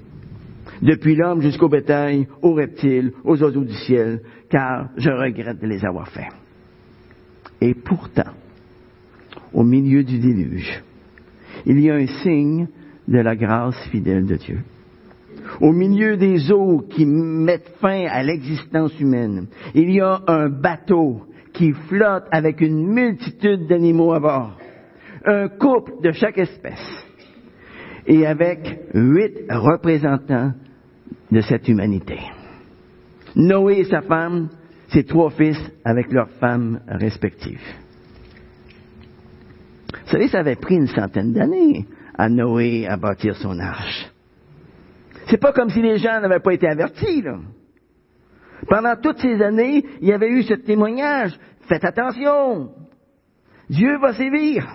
depuis 0.81 1.15
l'homme 1.15 1.41
jusqu'au 1.41 1.69
bétail, 1.69 2.27
aux 2.41 2.53
reptiles, 2.53 3.13
aux 3.23 3.41
oiseaux 3.41 3.63
du 3.63 3.73
ciel, 3.73 4.21
car 4.49 4.89
je 4.97 5.09
regrette 5.09 5.59
de 5.59 5.67
les 5.67 5.83
avoir 5.85 6.07
faits. 6.09 6.31
Et 7.61 7.73
pourtant, 7.73 8.31
au 9.53 9.63
milieu 9.63 10.03
du 10.03 10.19
déluge, 10.19 10.83
il 11.65 11.79
y 11.79 11.89
a 11.89 11.95
un 11.95 12.07
signe 12.07 12.67
de 13.07 13.19
la 13.19 13.35
grâce 13.35 13.77
fidèle 13.89 14.25
de 14.25 14.35
Dieu. 14.35 14.59
Au 15.61 15.71
milieu 15.71 16.17
des 16.17 16.51
eaux 16.51 16.79
qui 16.89 17.05
mettent 17.05 17.73
fin 17.79 18.05
à 18.09 18.21
l'existence 18.23 18.99
humaine, 18.99 19.47
il 19.73 19.91
y 19.91 20.01
a 20.01 20.21
un 20.27 20.49
bateau 20.49 21.21
qui 21.53 21.71
flotte 21.71 22.25
avec 22.31 22.61
une 22.61 22.85
multitude 22.93 23.67
d'animaux 23.67 24.13
à 24.13 24.19
bord, 24.19 24.57
un 25.25 25.47
couple 25.47 25.93
de 26.03 26.11
chaque 26.11 26.37
espèce. 26.37 27.07
et 28.07 28.25
avec 28.25 28.79
huit 28.93 29.33
représentants 29.49 30.53
de 31.29 31.41
cette 31.41 31.67
humanité. 31.67 32.17
Noé 33.35 33.79
et 33.79 33.83
sa 33.83 34.01
femme, 34.01 34.49
ses 34.87 35.03
trois 35.03 35.29
fils 35.29 35.57
avec 35.83 36.11
leurs 36.11 36.29
femmes 36.39 36.79
respectives. 36.87 37.59
Vous 39.91 40.11
savez, 40.11 40.29
ça 40.29 40.39
avait 40.39 40.55
pris 40.55 40.75
une 40.75 40.87
centaine 40.87 41.33
d'années 41.33 41.85
à 42.17 42.29
Noé 42.29 42.87
à 42.87 42.97
bâtir 42.97 43.35
son 43.35 43.59
arche. 43.59 44.11
C'est 45.27 45.39
pas 45.39 45.53
comme 45.53 45.69
si 45.69 45.81
les 45.81 45.97
gens 45.97 46.19
n'avaient 46.19 46.39
pas 46.39 46.53
été 46.53 46.67
avertis, 46.67 47.21
là. 47.21 47.37
Pendant 48.67 48.95
toutes 48.95 49.19
ces 49.19 49.41
années, 49.41 49.85
il 50.01 50.07
y 50.07 50.13
avait 50.13 50.29
eu 50.29 50.43
ce 50.43 50.55
témoignage. 50.55 51.37
Faites 51.67 51.85
attention. 51.85 52.71
Dieu 53.69 53.97
va 53.99 54.13
sévir. 54.13 54.65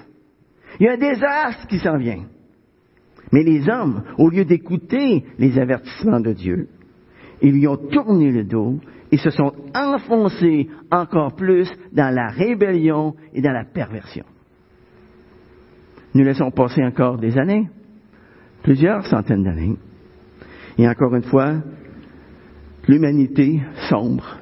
Il 0.78 0.86
y 0.86 0.88
a 0.88 0.92
un 0.92 0.98
désastre 0.98 1.66
qui 1.66 1.78
s'en 1.78 1.96
vient. 1.96 2.24
Mais 3.32 3.42
les 3.42 3.68
hommes, 3.68 4.04
au 4.18 4.28
lieu 4.28 4.44
d'écouter 4.44 5.24
les 5.38 5.58
avertissements 5.58 6.20
de 6.20 6.32
Dieu, 6.32 6.68
ils 7.40 7.52
lui 7.52 7.66
ont 7.66 7.76
tourné 7.76 8.30
le 8.30 8.44
dos 8.44 8.78
et 9.10 9.16
se 9.16 9.30
sont 9.30 9.52
enfoncés 9.74 10.68
encore 10.90 11.34
plus 11.34 11.70
dans 11.92 12.14
la 12.14 12.28
rébellion 12.28 13.14
et 13.32 13.42
dans 13.42 13.52
la 13.52 13.64
perversion. 13.64 14.24
Nous 16.14 16.24
laissons 16.24 16.50
passer 16.50 16.84
encore 16.84 17.18
des 17.18 17.38
années, 17.38 17.68
plusieurs 18.62 19.06
centaines 19.06 19.44
d'années. 19.44 19.76
Et 20.76 20.88
encore 20.88 21.14
une 21.14 21.22
fois, 21.22 21.54
l'humanité 22.86 23.62
sombre 23.88 24.38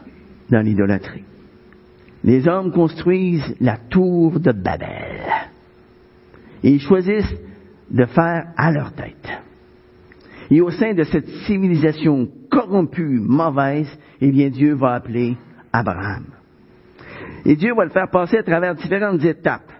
dans 0.50 0.61
l'idolâtrie. 0.61 1.24
Les 2.24 2.46
hommes 2.48 2.72
construisent 2.72 3.54
la 3.61 3.76
tour 3.76 4.40
de 4.40 4.52
Babel. 4.52 5.20
Et 6.62 6.72
ils 6.72 6.80
choisissent 6.80 7.37
de 7.90 8.04
faire 8.04 8.52
à 8.56 8.72
leur 8.72 8.92
tête. 8.92 9.28
Et 10.50 10.61
au 10.61 10.70
sein 10.70 10.94
de 10.94 11.04
cette 11.04 11.28
civilisation 11.46 12.28
corrompue, 12.50 13.20
mauvaise, 13.20 13.88
eh 14.20 14.30
bien 14.30 14.50
Dieu 14.50 14.74
va 14.74 14.94
appeler 14.94 15.37
Abraham. 15.72 16.26
Et 17.44 17.54
Dieu 17.54 17.74
va 17.74 17.85
le 17.85 17.90
faire 17.90 18.11
passer 18.11 18.38
à 18.38 18.42
travers 18.42 18.74
différentes 18.74 19.24
étapes 19.24 19.70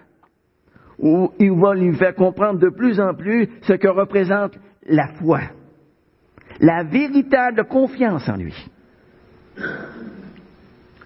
où 1.01 1.31
il 1.39 1.51
va 1.51 1.73
lui 1.73 1.93
faire 1.95 2.15
comprendre 2.15 2.59
de 2.59 2.69
plus 2.69 2.99
en 2.99 3.13
plus 3.15 3.49
ce 3.63 3.73
que 3.73 3.87
représente 3.87 4.53
la 4.85 5.07
foi, 5.15 5.41
la 6.59 6.83
véritable 6.83 7.65
confiance 7.65 8.29
en 8.29 8.35
lui. 8.35 8.55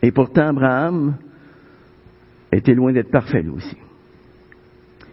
Et 0.01 0.11
pourtant, 0.11 0.49
Abraham 0.49 1.15
était 2.51 2.73
loin 2.73 2.91
d'être 2.91 3.09
parfait 3.09 3.41
lui 3.41 3.49
aussi. 3.49 3.77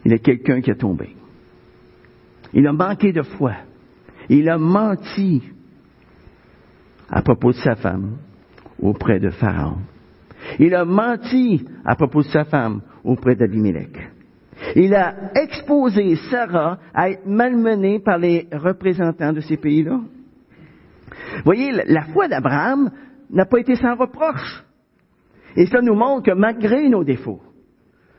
Il 0.05 0.13
est 0.13 0.19
quelqu'un 0.19 0.61
qui 0.61 0.73
a 0.73 0.75
tombé. 0.75 1.15
Il 2.53 2.67
a 2.67 2.73
manqué 2.73 3.13
de 3.13 3.23
foi. 3.23 3.53
Il 4.29 4.49
a 4.49 4.59
menti 4.59 5.43
à 7.09 7.23
propos 7.23 7.53
de 7.53 7.57
sa 7.57 7.77
femme 7.77 8.19
auprès 8.81 9.21
de 9.21 9.31
Pharaon. 9.31 9.79
Il 10.59 10.75
a 10.75 10.85
menti 10.85 11.65
à 11.85 11.95
propos 11.95 12.23
de 12.23 12.29
sa 12.29 12.45
femme 12.45 12.83
auprès 13.05 13.37
d'Abimelech. 13.37 13.97
Il 14.77 14.95
a 14.95 15.33
exposé 15.35 16.17
Sarah 16.31 16.79
à 16.95 17.11
être 17.11 17.27
malmenée 17.27 17.99
par 17.99 18.19
les 18.19 18.49
représentants 18.53 19.33
de 19.33 19.41
ces 19.41 19.57
pays-là. 19.57 20.01
Voyez, 21.45 21.73
la 21.73 22.05
foi 22.07 22.29
d'Abraham 22.29 22.91
n'a 23.31 23.45
pas 23.45 23.61
été 23.61 23.75
sans 23.75 23.95
reproche. 23.95 24.65
Et 25.57 25.67
ça 25.67 25.81
nous 25.83 25.95
montre 25.95 26.31
que 26.31 26.37
malgré 26.37 26.89
nos 26.89 27.05
défauts, 27.05 27.43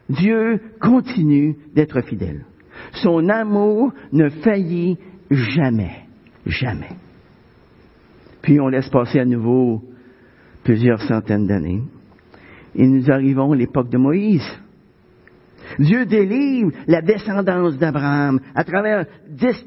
Dieu 0.10 0.60
continue 0.80 1.56
d'être 1.74 2.02
fidèle. 2.02 2.46
Son 2.94 3.30
amour 3.30 3.94
ne 4.12 4.30
faillit 4.30 4.98
jamais, 5.32 6.06
jamais. 6.46 6.92
Puis 8.42 8.60
on 8.60 8.68
laisse 8.68 8.90
passer 8.90 9.20
à 9.20 9.26
nouveau 9.26 9.82
plusieurs 10.64 11.02
centaines 11.02 11.48
d'années. 11.48 11.82
Et 12.76 12.88
nous 12.88 13.10
arrivons 13.10 13.54
à 13.54 13.56
l'époque 13.56 13.90
de 13.90 13.98
Moïse. 13.98 14.63
Dieu 15.80 16.06
délivre 16.06 16.72
la 16.88 17.02
descendance 17.02 17.78
d'Abraham 17.78 18.40
à 18.56 18.64
travers 18.64 19.06
dix 19.30 19.66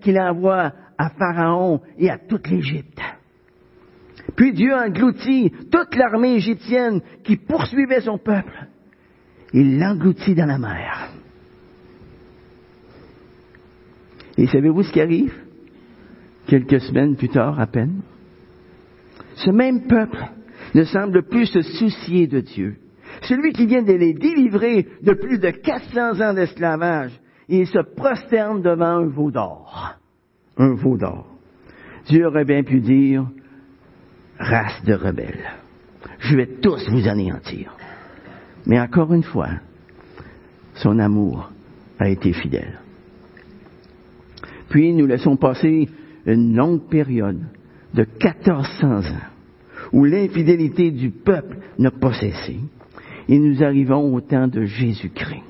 qu'il 0.00 0.20
envoie 0.20 0.72
à 0.98 1.10
Pharaon 1.10 1.80
et 1.98 2.10
à 2.10 2.18
toute 2.18 2.48
l'Égypte. 2.48 3.00
Puis 4.36 4.52
Dieu 4.52 4.74
engloutit 4.74 5.52
toute 5.70 5.94
l'armée 5.96 6.34
égyptienne 6.34 7.00
qui 7.24 7.36
poursuivait 7.36 8.00
son 8.00 8.18
peuple. 8.18 8.68
Il 9.52 9.78
l'engloutit 9.78 10.34
dans 10.34 10.46
la 10.46 10.58
mer. 10.58 11.10
Et 14.36 14.46
savez-vous 14.46 14.84
ce 14.84 14.92
qui 14.92 15.00
arrive? 15.00 15.34
Quelques 16.46 16.80
semaines 16.80 17.16
plus 17.16 17.28
tard, 17.28 17.58
à 17.60 17.66
peine. 17.66 18.02
Ce 19.34 19.50
même 19.50 19.86
peuple 19.86 20.18
ne 20.74 20.84
semble 20.84 21.24
plus 21.28 21.46
se 21.46 21.62
soucier 21.62 22.26
de 22.26 22.40
Dieu 22.40 22.76
celui 23.22 23.52
qui 23.52 23.66
vient 23.66 23.82
de 23.82 23.92
les 23.92 24.14
délivrer 24.14 24.86
de 25.02 25.12
plus 25.14 25.38
de 25.38 25.50
400 25.50 26.20
ans 26.20 26.34
d'esclavage, 26.34 27.12
il 27.48 27.66
se 27.66 27.80
prosterne 27.96 28.62
devant 28.62 28.98
un 28.98 29.06
veau 29.06 29.30
d'or. 29.30 29.96
Un 30.56 30.74
veau 30.74 30.96
d'or. 30.96 31.26
Dieu 32.06 32.26
aurait 32.26 32.44
bien 32.44 32.62
pu 32.62 32.80
dire, 32.80 33.26
race 34.38 34.82
de 34.84 34.94
rebelles, 34.94 35.50
je 36.18 36.36
vais 36.36 36.58
tous 36.60 36.88
vous 36.90 37.08
anéantir. 37.08 37.76
Mais 38.66 38.80
encore 38.80 39.12
une 39.12 39.22
fois, 39.22 39.50
son 40.74 40.98
amour 40.98 41.50
a 41.98 42.08
été 42.08 42.32
fidèle. 42.32 42.78
Puis 44.68 44.94
nous 44.94 45.06
laissons 45.06 45.36
passer 45.36 45.88
une 46.26 46.54
longue 46.54 46.88
période 46.88 47.40
de 47.94 48.04
1400 48.04 49.10
ans 49.10 49.30
où 49.92 50.04
l'infidélité 50.04 50.90
du 50.90 51.10
peuple 51.10 51.58
n'a 51.78 51.90
pas 51.90 52.12
cessé 52.12 52.58
et 53.30 53.38
nous 53.38 53.62
arrivons 53.62 54.12
au 54.12 54.20
temps 54.20 54.48
de 54.48 54.64
Jésus-Christ. 54.64 55.44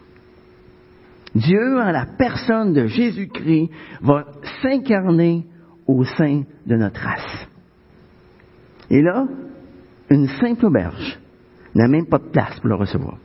Dieu, 1.35 1.81
en 1.81 1.91
la 1.91 2.05
personne 2.19 2.75
de 2.75 2.87
Jésus-Christ, 2.87 3.71
va 4.03 4.27
s'incarner 4.61 5.47
au 5.87 6.05
sein 6.05 6.43
de 6.67 6.77
notre 6.77 7.01
race. 7.01 7.49
Et 8.91 9.01
là, 9.01 9.27
une 10.11 10.29
simple 10.29 10.67
auberge 10.67 11.19
n'a 11.75 11.89
même 11.89 12.07
pas 12.07 12.19
de 12.19 12.29
place 12.29 12.61
pour 12.61 12.69
le 12.69 12.75
recevoir. 12.75 13.17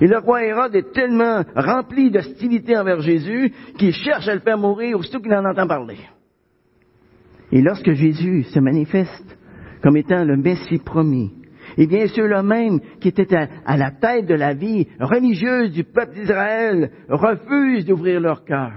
Et 0.00 0.06
le 0.06 0.16
roi 0.18 0.44
Hérode 0.44 0.74
est 0.74 0.92
tellement 0.94 1.42
rempli 1.54 2.10
d'hostilité 2.10 2.74
envers 2.74 3.02
Jésus 3.02 3.52
qu'il 3.76 3.92
cherche 3.92 4.28
à 4.28 4.34
le 4.34 4.40
faire 4.40 4.56
mourir 4.56 4.98
aussitôt 4.98 5.20
qu'il 5.20 5.34
en 5.34 5.44
entend 5.44 5.66
parler. 5.66 5.98
Et 7.52 7.60
lorsque 7.60 7.92
Jésus 7.92 8.44
se 8.44 8.60
manifeste 8.60 9.36
comme 9.82 9.96
étant 9.98 10.24
le 10.24 10.38
Messie 10.38 10.78
promis, 10.78 11.32
et 11.78 11.86
bien 11.86 12.08
ceux-là 12.08 12.42
même 12.42 12.80
qui 13.00 13.08
étaient 13.08 13.34
à, 13.34 13.76
la 13.76 13.92
tête 13.92 14.26
de 14.26 14.34
la 14.34 14.52
vie 14.52 14.88
religieuse 14.98 15.70
du 15.70 15.84
peuple 15.84 16.14
d'Israël 16.14 16.90
refusent 17.08 17.86
d'ouvrir 17.86 18.20
leur 18.20 18.44
cœur. 18.44 18.72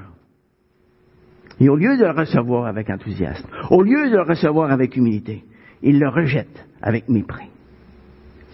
Et 1.60 1.68
au 1.68 1.76
lieu 1.76 1.98
de 1.98 2.04
le 2.04 2.12
recevoir 2.12 2.68
avec 2.68 2.92
enthousiasme, 2.92 3.48
au 3.72 3.82
lieu 3.82 4.10
de 4.10 4.16
le 4.16 4.22
recevoir 4.22 4.72
avec 4.72 4.96
humilité, 4.96 5.44
ils 5.82 6.00
le 6.00 6.10
rejettent 6.10 6.66
avec 6.80 7.10
mépris. 7.10 7.50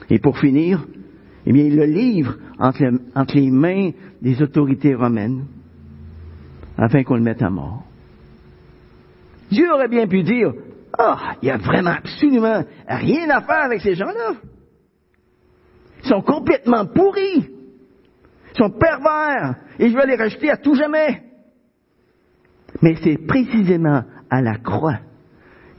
Et 0.09 0.19
pour 0.19 0.37
finir, 0.37 0.85
eh 1.45 1.51
bien, 1.51 1.65
ils 1.65 1.75
le 1.75 1.85
livrent 1.85 2.37
entre, 2.57 2.83
entre 3.15 3.35
les 3.35 3.51
mains 3.51 3.91
des 4.21 4.41
autorités 4.41 4.95
romaines 4.95 5.45
afin 6.77 7.03
qu'on 7.03 7.15
le 7.15 7.23
mette 7.23 7.41
à 7.41 7.49
mort. 7.49 7.83
Dieu 9.51 9.69
aurait 9.73 9.89
bien 9.89 10.07
pu 10.07 10.23
dire, 10.23 10.53
ah, 10.97 11.35
il 11.41 11.45
n'y 11.45 11.51
a 11.51 11.57
vraiment 11.57 11.91
absolument 11.91 12.63
rien 12.87 13.29
à 13.29 13.41
faire 13.41 13.63
avec 13.63 13.81
ces 13.81 13.95
gens-là. 13.95 14.33
Ils 16.03 16.09
sont 16.09 16.21
complètement 16.21 16.85
pourris. 16.85 17.49
Ils 18.53 18.57
sont 18.57 18.71
pervers. 18.71 19.55
Et 19.79 19.89
je 19.89 19.95
vais 19.95 20.07
les 20.07 20.15
rejeter 20.15 20.49
à 20.49 20.57
tout 20.57 20.75
jamais. 20.75 21.23
Mais 22.81 22.95
c'est 23.03 23.17
précisément 23.17 24.03
à 24.29 24.41
la 24.41 24.57
croix 24.57 24.99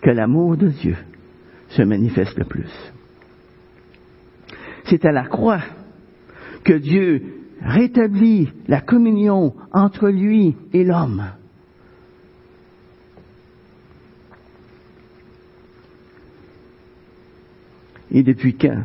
que 0.03 0.11
l'amour 0.11 0.57
de 0.57 0.69
Dieu 0.69 0.97
se 1.69 1.83
manifeste 1.83 2.39
le 2.39 2.45
plus. 2.45 2.71
C'est 4.85 5.05
à 5.05 5.13
la 5.13 5.27
croix 5.27 5.61
que 6.65 6.75
Dieu 6.75 7.23
rétablit 7.61 8.51
la 8.69 8.81
communion 8.81 9.55
entre 9.73 10.09
lui 10.09 10.57
et 10.73 10.85
l'homme. 10.85 11.25
Et 18.11 18.23
depuis 18.23 18.57
quand 18.57 18.85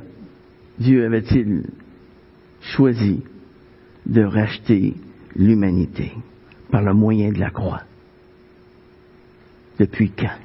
Dieu 0.79 1.05
avait-il 1.05 1.63
choisi 2.61 3.23
de 4.05 4.23
racheter 4.23 4.95
l'humanité 5.35 6.11
par 6.71 6.81
le 6.81 6.93
moyen 6.93 7.31
de 7.31 7.39
la 7.39 7.49
croix? 7.49 7.83
Depuis 9.79 10.11
quand? 10.11 10.37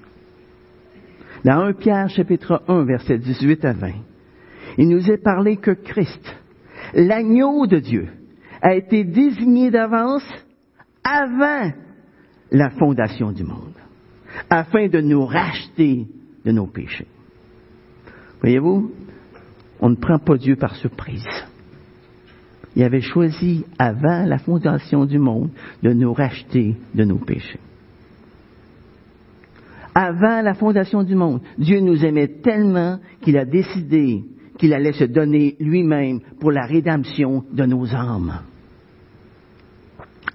Dans 1.45 1.61
1 1.67 1.73
Pierre 1.75 2.09
chapitre 2.09 2.63
1 2.69 2.85
verset 2.85 3.19
18 3.19 3.65
à 3.65 3.73
20, 3.73 3.93
il 4.79 4.89
nous 4.89 5.11
est 5.11 5.23
parlé 5.23 5.57
que 5.57 5.73
Christ, 5.73 6.37
l'agneau 6.95 7.67
de 7.67 7.79
Dieu, 7.79 8.09
a 8.61 8.75
été 8.75 9.05
désigné 9.05 9.71
d'avance 9.71 10.27
avant 11.05 11.73
la 12.51 12.71
fondation 12.71 13.33
du 13.33 13.45
monde, 13.45 13.75
afin 14.51 14.89
de 14.89 15.01
nous 15.01 15.25
racheter 15.25 16.07
de 16.45 16.53
nos 16.53 16.67
péchés. 16.67 17.07
Voyez-vous, 18.41 18.93
on 19.81 19.91
ne 19.91 19.97
prend 19.97 20.19
pas 20.19 20.37
Dieu 20.37 20.57
par 20.57 20.77
surprise. 20.77 21.27
Il 22.77 22.83
avait 22.83 23.01
choisi 23.01 23.65
avant 23.79 24.25
la 24.25 24.39
fondation 24.39 25.05
du 25.05 25.19
monde 25.19 25.51
de 25.83 25.93
nous 25.93 26.13
racheter 26.13 26.77
de 26.95 27.05
nos 27.05 27.19
péchés. 27.19 27.59
Avant 29.95 30.43
la 30.43 30.55
fondation 30.55 31.03
du 31.03 31.17
monde, 31.17 31.41
Dieu 31.59 31.81
nous 31.81 32.05
aimait 32.05 32.41
tellement 32.43 33.01
qu'il 33.21 33.37
a 33.37 33.45
décidé 33.45 34.23
qu'il 34.59 34.73
allait 34.73 34.93
se 34.93 35.05
donner 35.05 35.57
lui-même 35.59 36.21
pour 36.41 36.53
la 36.53 36.67
rédemption 36.67 37.45
de 37.53 37.65
nos 37.65 37.95
âmes. 37.95 38.43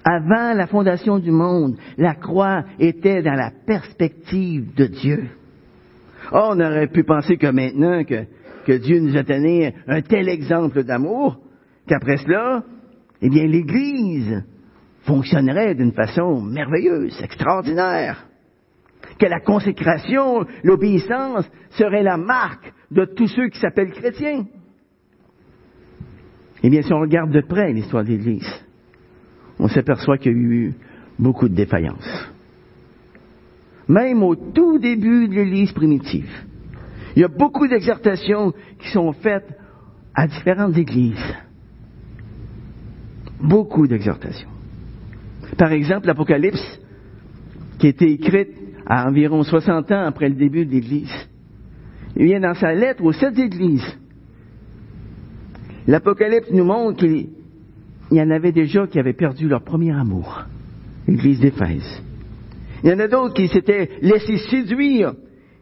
Avant 0.04 0.52
la 0.52 0.66
fondation 0.66 1.18
du 1.18 1.30
monde, 1.30 1.76
la 1.96 2.14
croix 2.14 2.64
était 2.78 3.22
dans 3.22 3.34
la 3.34 3.50
perspective 3.66 4.74
de 4.74 4.86
Dieu. 4.86 5.30
Oh, 6.32 6.50
on 6.50 6.60
aurait 6.60 6.88
pu 6.88 7.04
penser 7.04 7.36
que 7.36 7.46
maintenant 7.46 8.04
que, 8.04 8.78
Dieu 8.78 9.00
nous 9.00 9.16
a 9.16 9.22
donné 9.22 9.74
un 9.86 10.00
tel 10.00 10.28
exemple 10.28 10.84
d'amour, 10.84 11.38
qu'après 11.86 12.16
cela, 12.16 12.64
eh 13.20 13.28
bien, 13.28 13.46
l'Église 13.46 14.42
fonctionnerait 15.02 15.74
d'une 15.74 15.92
façon 15.92 16.40
merveilleuse, 16.40 17.20
extraordinaire. 17.22 18.26
Que 19.18 19.26
la 19.26 19.40
consécration, 19.40 20.46
l'obéissance 20.62 21.48
serait 21.70 22.02
la 22.02 22.16
marque 22.16 22.72
de 22.90 23.04
tous 23.04 23.28
ceux 23.28 23.48
qui 23.48 23.60
s'appellent 23.60 23.92
chrétiens. 23.92 24.46
Eh 26.62 26.70
bien, 26.70 26.80
si 26.80 26.92
on 26.92 27.00
regarde 27.00 27.30
de 27.30 27.42
près 27.42 27.72
l'histoire 27.72 28.02
de 28.02 28.08
l'Église, 28.08 28.64
on 29.58 29.68
s'aperçoit 29.68 30.16
qu'il 30.16 30.32
y 30.32 30.34
a 30.34 30.38
eu 30.38 30.74
beaucoup 31.18 31.48
de 31.48 31.54
défaillances. 31.54 32.33
Même 33.88 34.22
au 34.22 34.34
tout 34.34 34.78
début 34.78 35.28
de 35.28 35.34
l'Église 35.34 35.72
primitive, 35.72 36.30
il 37.16 37.22
y 37.22 37.24
a 37.24 37.28
beaucoup 37.28 37.68
d'exhortations 37.68 38.52
qui 38.78 38.88
sont 38.90 39.12
faites 39.12 39.48
à 40.14 40.26
différentes 40.26 40.76
églises. 40.76 41.34
Beaucoup 43.40 43.86
d'exhortations. 43.86 44.48
Par 45.58 45.72
exemple, 45.72 46.06
l'Apocalypse, 46.06 46.80
qui 47.78 47.86
a 47.86 47.90
été 47.90 48.10
écrite 48.12 48.50
à 48.86 49.08
environ 49.08 49.42
60 49.42 49.92
ans 49.92 50.06
après 50.06 50.28
le 50.28 50.34
début 50.34 50.64
de 50.64 50.72
l'Église. 50.72 51.12
Eh 52.16 52.24
bien, 52.24 52.40
dans 52.40 52.54
sa 52.54 52.72
lettre 52.72 53.02
aux 53.04 53.12
sept 53.12 53.38
églises, 53.38 53.98
l'Apocalypse 55.86 56.50
nous 56.52 56.64
montre 56.64 57.00
qu'il 57.00 57.28
y 58.12 58.20
en 58.20 58.30
avait 58.30 58.52
déjà 58.52 58.86
qui 58.86 58.98
avaient 58.98 59.12
perdu 59.12 59.48
leur 59.48 59.62
premier 59.62 59.92
amour, 59.92 60.44
l'Église 61.06 61.40
d'Éphèse. 61.40 62.02
Il 62.84 62.90
y 62.90 62.92
en 62.92 62.98
a 62.98 63.08
d'autres 63.08 63.32
qui 63.32 63.48
s'étaient 63.48 63.88
laissés 64.02 64.36
séduire 64.36 65.14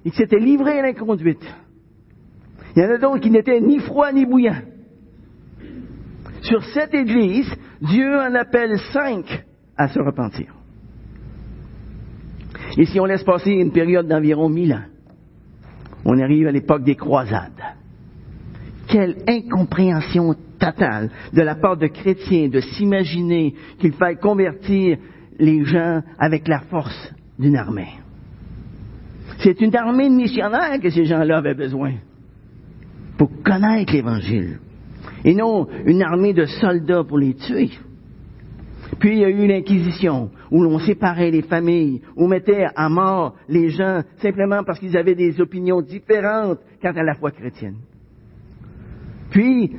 et 0.05 0.11
qui 0.11 0.17
s'étaient 0.17 0.41
livrés 0.41 0.81
à 0.81 0.83
l'inconduite. 0.83 1.45
Il 2.75 2.83
y 2.83 2.85
en 2.85 2.91
a 2.91 2.99
d'autres 2.99 3.21
qui 3.21 3.31
n'étaient 3.31 3.61
ni 3.61 3.79
froids 3.79 4.13
ni 4.13 4.27
bouillants. 4.27 4.63
Sur 6.41 6.65
cette 6.65 6.93
Église, 6.93 7.49
Dieu 7.81 8.19
en 8.19 8.35
appelle 8.35 8.77
cinq 8.93 9.45
à 9.77 9.87
se 9.87 10.01
repentir. 10.01 10.53
Et 12.77 12.87
si 12.87 12.99
on 12.99 13.05
laisse 13.05 13.23
passer 13.23 13.53
une 13.53 13.71
période 13.71 14.09
d'environ 14.09 14.49
mille 14.49 14.73
ans, 14.73 14.85
on 16.05 16.19
arrive 16.19 16.49
à 16.49 16.53
l'époque 16.53 16.83
des 16.83 16.97
croisades. 16.97 17.63
Quelle 18.89 19.19
incompréhension 19.29 20.35
totale 20.59 21.11
de 21.33 21.43
la 21.43 21.55
part 21.55 21.77
de 21.77 21.87
chrétiens 21.87 22.49
de 22.49 22.59
s'imaginer 22.59 23.55
qu'il 23.79 23.93
faille 23.93 24.17
convertir 24.17 24.99
les 25.39 25.65
gens 25.65 26.03
avec 26.19 26.49
la 26.49 26.61
force 26.61 27.13
d'une 27.39 27.57
armée. 27.57 27.93
C'est 29.39 29.61
une 29.61 29.75
armée 29.75 30.09
de 30.09 30.15
missionnaires 30.15 30.81
que 30.81 30.91
ces 30.91 31.05
gens-là 31.05 31.39
avaient 31.39 31.55
besoin 31.55 31.95
pour 33.19 33.31
connaître 33.43 33.93
l'Évangile. 33.93 34.59
Et 35.25 35.35
non 35.35 35.69
une 35.87 36.03
armée 36.03 36.33
de 36.33 36.45
soldats 36.45 37.05
pour 37.05 37.19
les 37.19 37.35
tuer. 37.35 37.71
Puis 38.99 39.15
il 39.15 39.19
y 39.19 39.25
a 39.25 39.31
eu 39.31 39.47
l'Inquisition, 39.47 40.31
où 40.51 40.63
l'on 40.63 40.79
séparait 40.79 41.31
les 41.31 41.43
familles, 41.43 42.03
où 42.17 42.25
on 42.25 42.29
mettait 42.29 42.67
à 42.77 42.89
mort 42.89 43.35
les 43.49 43.71
gens 43.71 44.03
simplement 44.19 44.63
parce 44.65 44.79
qu'ils 44.79 44.97
avaient 44.97 45.15
des 45.15 45.41
opinions 45.41 45.81
différentes 45.81 46.61
quant 46.81 46.93
à 46.95 47.03
la 47.03 47.15
foi 47.15 47.31
chrétienne. 47.31 47.77
Puis, 49.31 49.73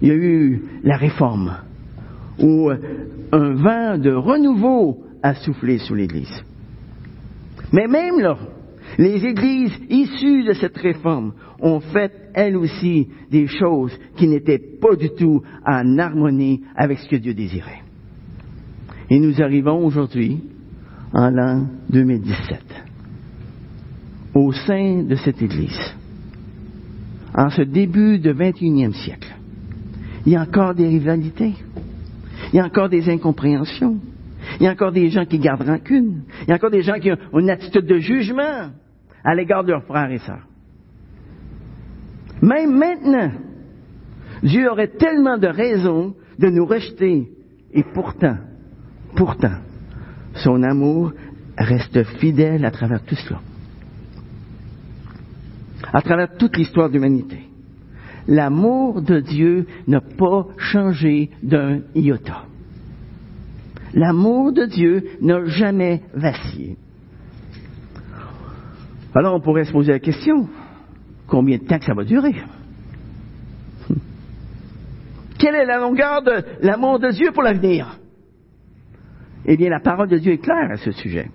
il 0.00 0.08
y 0.08 0.10
a 0.10 0.14
eu 0.14 0.62
la 0.84 0.96
Réforme, 0.96 1.56
où 2.38 2.70
un 3.32 3.54
vent 3.54 3.98
de 3.98 4.12
renouveau 4.12 5.04
a 5.22 5.34
soufflé 5.34 5.78
sur 5.78 5.94
l'Église. 5.94 6.44
Mais 7.72 7.86
même 7.86 8.20
là, 8.20 8.36
les 8.98 9.24
églises 9.24 9.76
issues 9.90 10.44
de 10.44 10.52
cette 10.52 10.76
réforme 10.76 11.32
ont 11.60 11.80
fait, 11.80 12.12
elles 12.34 12.56
aussi, 12.56 13.08
des 13.30 13.46
choses 13.46 13.92
qui 14.16 14.28
n'étaient 14.28 14.62
pas 14.80 14.94
du 14.96 15.10
tout 15.10 15.42
en 15.66 15.98
harmonie 15.98 16.62
avec 16.76 16.98
ce 16.98 17.08
que 17.08 17.16
Dieu 17.16 17.34
désirait. 17.34 17.82
Et 19.10 19.18
nous 19.18 19.40
arrivons 19.42 19.84
aujourd'hui, 19.84 20.40
en 21.12 21.30
l'an 21.30 21.66
2017, 21.90 22.60
au 24.34 24.52
sein 24.52 25.02
de 25.02 25.14
cette 25.16 25.40
Église, 25.42 25.94
en 27.34 27.50
ce 27.50 27.62
début 27.62 28.18
du 28.18 28.30
21e 28.30 28.92
siècle. 28.92 29.34
Il 30.24 30.32
y 30.32 30.36
a 30.36 30.42
encore 30.42 30.74
des 30.74 30.88
rivalités, 30.88 31.54
il 32.52 32.56
y 32.56 32.60
a 32.60 32.64
encore 32.64 32.88
des 32.88 33.08
incompréhensions, 33.08 33.98
il 34.60 34.64
y 34.64 34.68
a 34.68 34.72
encore 34.72 34.92
des 34.92 35.10
gens 35.10 35.24
qui 35.24 35.38
gardent 35.38 35.66
rancune, 35.66 36.22
il 36.42 36.48
y 36.48 36.52
a 36.52 36.56
encore 36.56 36.70
des 36.70 36.82
gens 36.82 36.98
qui 36.98 37.10
ont 37.10 37.38
une 37.38 37.50
attitude 37.50 37.86
de 37.86 37.98
jugement 37.98 38.70
à 39.24 39.34
l'égard 39.34 39.64
de 39.64 39.72
leurs 39.72 39.84
frères 39.84 40.10
et 40.10 40.18
sœurs. 40.18 40.46
Même 42.42 42.76
maintenant, 42.76 43.32
Dieu 44.42 44.70
aurait 44.70 44.92
tellement 44.98 45.38
de 45.38 45.48
raisons 45.48 46.14
de 46.38 46.48
nous 46.48 46.66
rejeter, 46.66 47.30
et 47.72 47.82
pourtant, 47.94 48.36
Pourtant, 49.16 49.56
son 50.34 50.62
amour 50.62 51.12
reste 51.56 52.04
fidèle 52.18 52.66
à 52.66 52.70
travers 52.70 53.02
tout 53.02 53.14
cela. 53.14 53.40
À 55.92 56.02
travers 56.02 56.36
toute 56.36 56.56
l'histoire 56.56 56.88
de 56.88 56.94
l'humanité. 56.94 57.45
L'amour 58.28 59.02
de 59.02 59.20
Dieu 59.20 59.66
n'a 59.86 60.00
pas 60.00 60.46
changé 60.58 61.30
d'un 61.42 61.80
iota. 61.94 62.44
L'amour 63.94 64.52
de 64.52 64.66
Dieu 64.66 65.04
n'a 65.20 65.44
jamais 65.44 66.02
vacillé. 66.12 66.76
Alors 69.14 69.34
on 69.34 69.40
pourrait 69.40 69.64
se 69.64 69.72
poser 69.72 69.92
la 69.92 69.98
question, 69.98 70.48
combien 71.26 71.56
de 71.56 71.64
temps 71.64 71.78
que 71.78 71.84
ça 71.84 71.94
va 71.94 72.04
durer? 72.04 72.34
Quelle 75.38 75.54
est 75.54 75.64
la 75.64 75.78
longueur 75.78 76.22
de 76.22 76.42
l'amour 76.60 76.98
de 76.98 77.10
Dieu 77.10 77.30
pour 77.32 77.42
l'avenir? 77.42 77.98
Eh 79.46 79.56
bien, 79.56 79.70
la 79.70 79.80
parole 79.80 80.08
de 80.08 80.18
Dieu 80.18 80.32
est 80.32 80.38
claire 80.38 80.70
à 80.72 80.76
ce 80.76 80.90
sujet. 80.90 81.30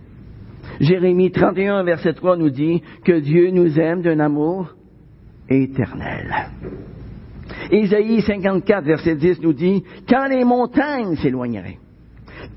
Jérémie 0.80 1.32
31, 1.32 1.84
verset 1.84 2.14
3 2.14 2.38
nous 2.38 2.50
dit 2.50 2.82
que 3.06 3.20
Dieu 3.20 3.52
nous 3.52 3.80
aime 3.80 4.02
d'un 4.02 4.20
amour 4.20 4.76
éternel. 5.52 6.34
Isaïe 7.72 8.22
54, 8.22 8.84
verset 8.86 9.16
10 9.16 9.42
nous 9.42 9.54
dit, 9.54 9.84
quand 10.08 10.28
les 10.28 10.44
montagnes 10.44 11.16
s'éloigneraient, 11.16 11.78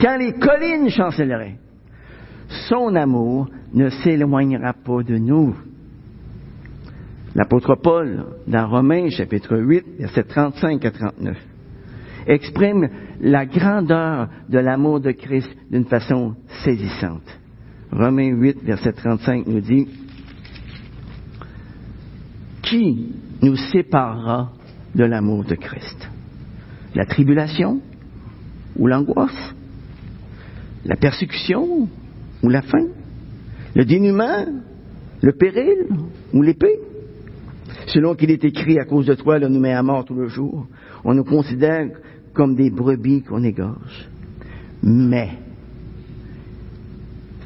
quand 0.00 0.16
les 0.16 0.32
collines 0.32 0.90
chancelleraient, 0.90 1.56
son 2.68 2.94
amour 2.94 3.48
ne 3.72 3.88
s'éloignera 3.88 4.72
pas 4.72 5.02
de 5.02 5.16
nous. 5.16 5.54
L'apôtre 7.34 7.74
Paul, 7.74 8.24
dans 8.46 8.68
Romains 8.68 9.10
chapitre 9.10 9.56
8, 9.56 9.84
verset 9.98 10.24
35 10.24 10.84
à 10.84 10.90
39, 10.90 11.36
exprime 12.26 12.88
la 13.20 13.44
grandeur 13.44 14.28
de 14.48 14.58
l'amour 14.58 15.00
de 15.00 15.10
Christ 15.10 15.50
d'une 15.70 15.84
façon 15.84 16.34
saisissante. 16.64 17.40
Romains 17.90 18.30
8, 18.30 18.62
verset 18.62 18.92
35 18.92 19.46
nous 19.46 19.60
dit, 19.60 19.88
Qui 22.64 23.12
nous 23.42 23.56
séparera 23.56 24.52
de 24.94 25.04
l'amour 25.04 25.44
de 25.44 25.54
Christ? 25.54 26.08
La 26.94 27.04
tribulation 27.04 27.80
ou 28.76 28.86
l'angoisse? 28.86 29.54
La 30.84 30.96
persécution 30.96 31.88
ou 32.42 32.48
la 32.48 32.62
faim? 32.62 32.88
Le 33.74 33.84
dénuement? 33.84 34.46
Le 35.20 35.32
péril 35.32 35.88
ou 36.32 36.42
l'épée? 36.42 36.78
Selon 37.86 38.14
qu'il 38.14 38.30
est 38.30 38.44
écrit, 38.44 38.78
à 38.78 38.84
cause 38.84 39.06
de 39.06 39.14
toi, 39.14 39.38
l'on 39.38 39.50
nous 39.50 39.60
met 39.60 39.72
à 39.72 39.82
mort 39.82 40.04
tout 40.04 40.14
le 40.14 40.28
jour. 40.28 40.66
On 41.04 41.14
nous 41.14 41.24
considère 41.24 41.88
comme 42.32 42.54
des 42.54 42.70
brebis 42.70 43.22
qu'on 43.22 43.42
égorge. 43.42 44.08
Mais, 44.82 45.30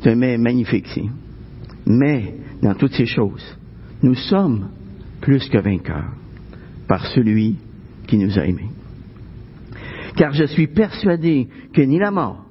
c'est 0.00 0.10
un 0.10 0.16
mais 0.16 0.38
magnifique 0.38 0.86
ici. 0.88 1.10
Mais, 1.86 2.34
dans 2.62 2.74
toutes 2.74 2.94
ces 2.94 3.06
choses, 3.06 3.56
nous 4.02 4.14
sommes 4.14 4.68
plus 5.20 5.48
que 5.48 5.58
vainqueurs 5.58 6.12
par 6.86 7.06
celui 7.06 7.56
qui 8.06 8.18
nous 8.18 8.38
a 8.38 8.46
aimés. 8.46 8.70
Car 10.16 10.32
je 10.32 10.44
suis 10.44 10.66
persuadé 10.66 11.48
que 11.72 11.82
ni 11.82 11.98
la 11.98 12.10
mort, 12.10 12.44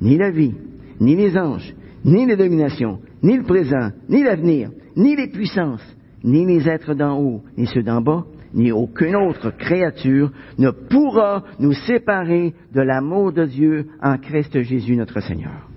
ni 0.00 0.16
la 0.16 0.30
vie, 0.30 0.54
ni 1.00 1.16
les 1.16 1.36
anges, 1.36 1.74
ni 2.04 2.26
les 2.26 2.36
dominations, 2.36 3.00
ni 3.22 3.36
le 3.36 3.42
présent, 3.42 3.90
ni 4.08 4.22
l'avenir, 4.22 4.70
ni 4.96 5.16
les 5.16 5.28
puissances, 5.28 5.84
ni 6.22 6.46
les 6.46 6.68
êtres 6.68 6.94
d'en 6.94 7.18
haut, 7.18 7.42
ni 7.56 7.66
ceux 7.66 7.82
d'en 7.82 8.00
bas, 8.00 8.24
ni 8.52 8.72
aucune 8.72 9.16
autre 9.16 9.50
créature 9.50 10.30
ne 10.58 10.70
pourra 10.70 11.44
nous 11.58 11.72
séparer 11.72 12.54
de 12.74 12.80
l'amour 12.80 13.32
de 13.32 13.44
Dieu 13.44 13.86
en 14.02 14.18
Christ 14.18 14.60
Jésus 14.62 14.96
notre 14.96 15.20
Seigneur. 15.20 15.68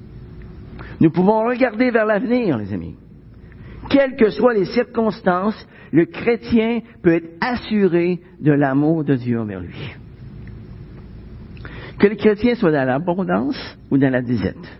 Nous 1.00 1.12
pouvons 1.12 1.46
regarder 1.46 1.92
vers 1.92 2.06
l'avenir, 2.06 2.58
les 2.58 2.74
amis. 2.74 2.96
Quelles 3.90 4.16
que 4.16 4.30
soient 4.30 4.54
les 4.54 4.66
circonstances, 4.66 5.68
le 5.92 6.06
chrétien 6.06 6.82
peut 7.02 7.14
être 7.14 7.30
assuré 7.42 8.20
de 8.40 8.52
l'amour 8.52 9.04
de 9.04 9.16
Dieu 9.16 9.40
envers 9.40 9.60
lui. 9.60 9.94
Que 12.00 12.08
le 12.08 12.16
chrétien 12.16 12.56
soit 12.56 12.72
dans 12.72 12.86
l'abondance 12.86 13.78
ou 13.92 13.98
dans 13.98 14.12
la 14.12 14.22
disette, 14.22 14.80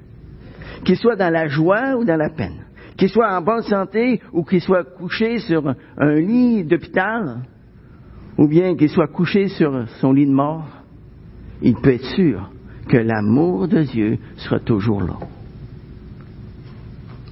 qu'il 0.84 0.98
soit 0.98 1.16
dans 1.16 1.32
la 1.32 1.48
joie 1.48 1.96
ou 1.96 2.04
dans 2.04 2.18
la 2.18 2.30
peine, 2.30 2.66
qu'il 2.98 3.10
soit 3.10 3.32
en 3.36 3.42
bonne 3.42 3.62
santé 3.62 4.22
ou 4.32 4.44
qu'il 4.44 4.62
soit 4.62 4.84
couché 4.84 5.40
sur 5.40 5.76
un 5.98 6.16
lit 6.16 6.64
d'hôpital, 6.64 7.44
ou 8.38 8.48
bien 8.48 8.76
qu'il 8.76 8.90
soit 8.90 9.08
couché 9.08 9.48
sur 9.50 9.88
son 10.00 10.14
lit 10.14 10.26
de 10.26 10.32
mort, 10.32 10.68
il 11.62 11.76
peut 11.76 11.94
être 11.94 12.06
sûr 12.16 12.50
que 12.90 12.98
l'amour 12.98 13.68
de 13.68 13.84
Dieu 13.84 14.18
sera 14.38 14.60
toujours 14.60 15.02
là. 15.02 15.18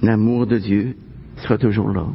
L'amour 0.02 0.46
de 0.46 0.58
Dieu 0.58 0.96
sera 1.42 1.58
toujours 1.58 1.90
là, 1.90 2.06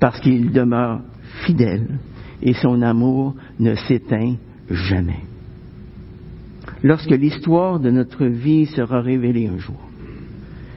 parce 0.00 0.20
qu'il 0.20 0.52
demeure 0.52 1.00
fidèle 1.44 1.98
et 2.42 2.54
son 2.54 2.82
amour 2.82 3.34
ne 3.58 3.74
s'éteint 3.74 4.36
jamais. 4.70 5.20
Lorsque 6.82 7.10
l'histoire 7.10 7.80
de 7.80 7.90
notre 7.90 8.26
vie 8.26 8.66
sera 8.66 9.00
révélée 9.00 9.48
un 9.48 9.58
jour, 9.58 9.80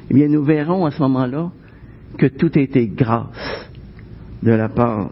eh 0.09 0.13
bien, 0.13 0.27
nous 0.27 0.43
verrons 0.43 0.85
à 0.85 0.91
ce 0.91 1.01
moment-là 1.03 1.51
que 2.17 2.25
tout 2.25 2.57
été 2.57 2.87
grâce 2.87 3.69
de 4.43 4.51
la 4.51 4.67
part 4.67 5.11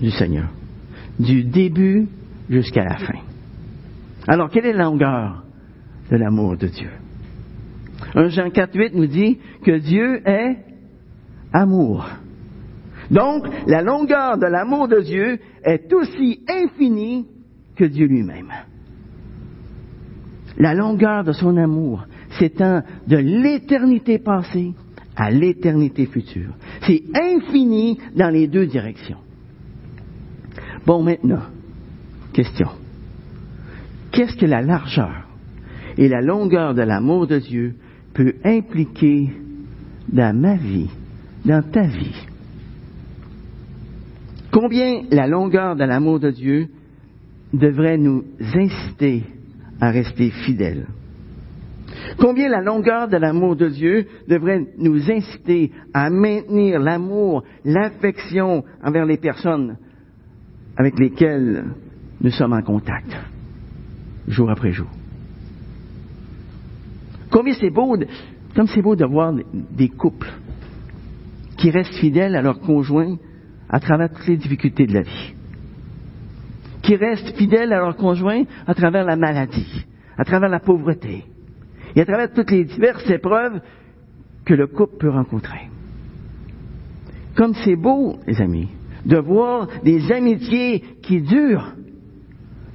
du 0.00 0.10
Seigneur, 0.10 0.48
du 1.18 1.44
début 1.44 2.06
jusqu'à 2.48 2.84
la 2.84 2.96
fin. 2.98 3.18
Alors, 4.28 4.50
quelle 4.50 4.66
est 4.66 4.72
la 4.72 4.84
longueur 4.84 5.44
de 6.10 6.16
l'amour 6.16 6.56
de 6.56 6.66
Dieu? 6.66 6.90
1 8.14 8.28
Jean 8.28 8.48
4.8 8.48 8.90
nous 8.94 9.06
dit 9.06 9.38
que 9.64 9.78
Dieu 9.78 10.20
est 10.28 10.58
amour. 11.52 12.06
Donc, 13.10 13.46
la 13.66 13.82
longueur 13.82 14.38
de 14.38 14.46
l'amour 14.46 14.88
de 14.88 15.00
Dieu 15.00 15.38
est 15.64 15.92
aussi 15.92 16.40
infinie 16.48 17.26
que 17.76 17.84
Dieu 17.84 18.06
lui-même. 18.06 18.52
La 20.58 20.74
longueur 20.74 21.22
de 21.24 21.32
son 21.32 21.56
amour 21.56 22.06
s'étend 22.38 22.82
de 23.06 23.16
l'éternité 23.16 24.18
passée 24.18 24.72
à 25.14 25.30
l'éternité 25.30 26.06
future. 26.06 26.54
C'est 26.86 27.02
infini 27.14 27.98
dans 28.14 28.30
les 28.30 28.48
deux 28.48 28.66
directions. 28.66 29.18
Bon, 30.86 31.02
maintenant, 31.02 31.42
question. 32.32 32.68
Qu'est-ce 34.12 34.36
que 34.36 34.46
la 34.46 34.62
largeur 34.62 35.26
et 35.98 36.08
la 36.08 36.22
longueur 36.22 36.74
de 36.74 36.82
l'amour 36.82 37.26
de 37.26 37.38
Dieu 37.38 37.74
peut 38.14 38.34
impliquer 38.44 39.30
dans 40.08 40.34
ma 40.38 40.56
vie, 40.56 40.90
dans 41.44 41.62
ta 41.62 41.82
vie? 41.82 42.26
Combien 44.58 45.02
la 45.10 45.26
longueur 45.26 45.76
de 45.76 45.84
l'amour 45.84 46.18
de 46.18 46.30
Dieu 46.30 46.68
devrait 47.52 47.98
nous 47.98 48.24
inciter 48.54 49.22
à 49.82 49.90
rester 49.90 50.30
fidèles? 50.30 50.86
Combien 52.18 52.48
la 52.48 52.62
longueur 52.62 53.06
de 53.06 53.18
l'amour 53.18 53.54
de 53.54 53.68
Dieu 53.68 54.06
devrait 54.26 54.64
nous 54.78 55.10
inciter 55.10 55.72
à 55.92 56.08
maintenir 56.08 56.78
l'amour, 56.80 57.44
l'affection 57.66 58.64
envers 58.82 59.04
les 59.04 59.18
personnes 59.18 59.76
avec 60.78 60.98
lesquelles 60.98 61.66
nous 62.22 62.30
sommes 62.30 62.54
en 62.54 62.62
contact, 62.62 63.14
jour 64.26 64.48
après 64.48 64.72
jour? 64.72 64.88
Combien 67.30 67.52
c'est 67.60 67.68
beau, 67.68 67.94
comme 68.54 68.68
c'est 68.68 68.80
beau 68.80 68.96
de 68.96 69.04
voir 69.04 69.34
des 69.72 69.90
couples 69.90 70.32
qui 71.58 71.70
restent 71.70 72.00
fidèles 72.00 72.36
à 72.36 72.40
leur 72.40 72.58
conjoint 72.60 73.18
à 73.68 73.80
travers 73.80 74.10
toutes 74.10 74.26
les 74.26 74.36
difficultés 74.36 74.86
de 74.86 74.94
la 74.94 75.02
vie, 75.02 75.34
qui 76.82 76.96
restent 76.96 77.36
fidèles 77.36 77.72
à 77.72 77.78
leur 77.78 77.96
conjoint 77.96 78.44
à 78.66 78.74
travers 78.74 79.04
la 79.04 79.16
maladie, 79.16 79.84
à 80.16 80.24
travers 80.24 80.48
la 80.48 80.60
pauvreté, 80.60 81.24
et 81.94 82.00
à 82.00 82.04
travers 82.04 82.32
toutes 82.32 82.50
les 82.50 82.64
diverses 82.64 83.08
épreuves 83.10 83.60
que 84.44 84.54
le 84.54 84.66
couple 84.66 84.98
peut 84.98 85.10
rencontrer. 85.10 85.68
Comme 87.34 87.54
c'est 87.64 87.76
beau, 87.76 88.18
les 88.26 88.40
amis, 88.40 88.68
de 89.04 89.18
voir 89.18 89.68
des 89.84 90.10
amitiés 90.12 90.82
qui 91.02 91.20
durent 91.20 91.74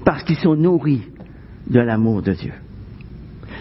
parce 0.05 0.23
qu'ils 0.23 0.37
sont 0.37 0.55
nourris 0.55 1.03
de 1.67 1.79
l'amour 1.79 2.21
de 2.21 2.33
Dieu. 2.33 2.53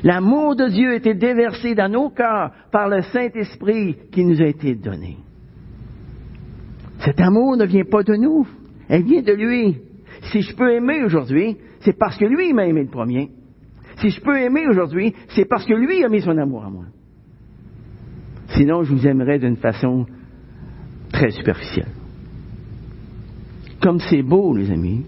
L'amour 0.02 0.56
de 0.56 0.68
Dieu 0.68 0.92
a 0.92 0.94
été 0.94 1.14
déversé 1.14 1.74
dans 1.74 1.90
nos 1.90 2.10
cœurs 2.10 2.52
par 2.70 2.88
le 2.88 3.02
Saint-Esprit 3.02 3.96
qui 4.10 4.24
nous 4.24 4.40
a 4.40 4.46
été 4.46 4.74
donné. 4.74 5.18
Cet 7.04 7.20
amour 7.20 7.56
ne 7.56 7.64
vient 7.64 7.84
pas 7.84 8.02
de 8.02 8.14
nous, 8.14 8.46
elle 8.88 9.04
vient 9.04 9.22
de 9.22 9.32
lui. 9.32 9.76
Si 10.32 10.42
je 10.42 10.54
peux 10.54 10.72
aimer 10.72 11.02
aujourd'hui, 11.02 11.56
c'est 11.80 11.98
parce 11.98 12.16
que 12.16 12.26
lui 12.26 12.52
m'a 12.52 12.66
aimé 12.66 12.82
le 12.82 12.90
premier. 12.90 13.30
Si 13.96 14.10
je 14.10 14.20
peux 14.20 14.38
aimer 14.38 14.66
aujourd'hui, 14.68 15.14
c'est 15.30 15.46
parce 15.46 15.64
que 15.64 15.74
lui 15.74 16.04
a 16.04 16.08
mis 16.08 16.20
son 16.20 16.36
amour 16.36 16.64
à 16.64 16.70
moi. 16.70 16.84
Sinon, 18.48 18.82
je 18.82 18.92
vous 18.92 19.06
aimerais 19.06 19.38
d'une 19.38 19.56
façon 19.56 20.06
très 21.12 21.30
superficielle. 21.30 21.88
Comme 23.80 24.00
c'est 24.00 24.22
beau, 24.22 24.54
les 24.54 24.70
amis, 24.70 25.06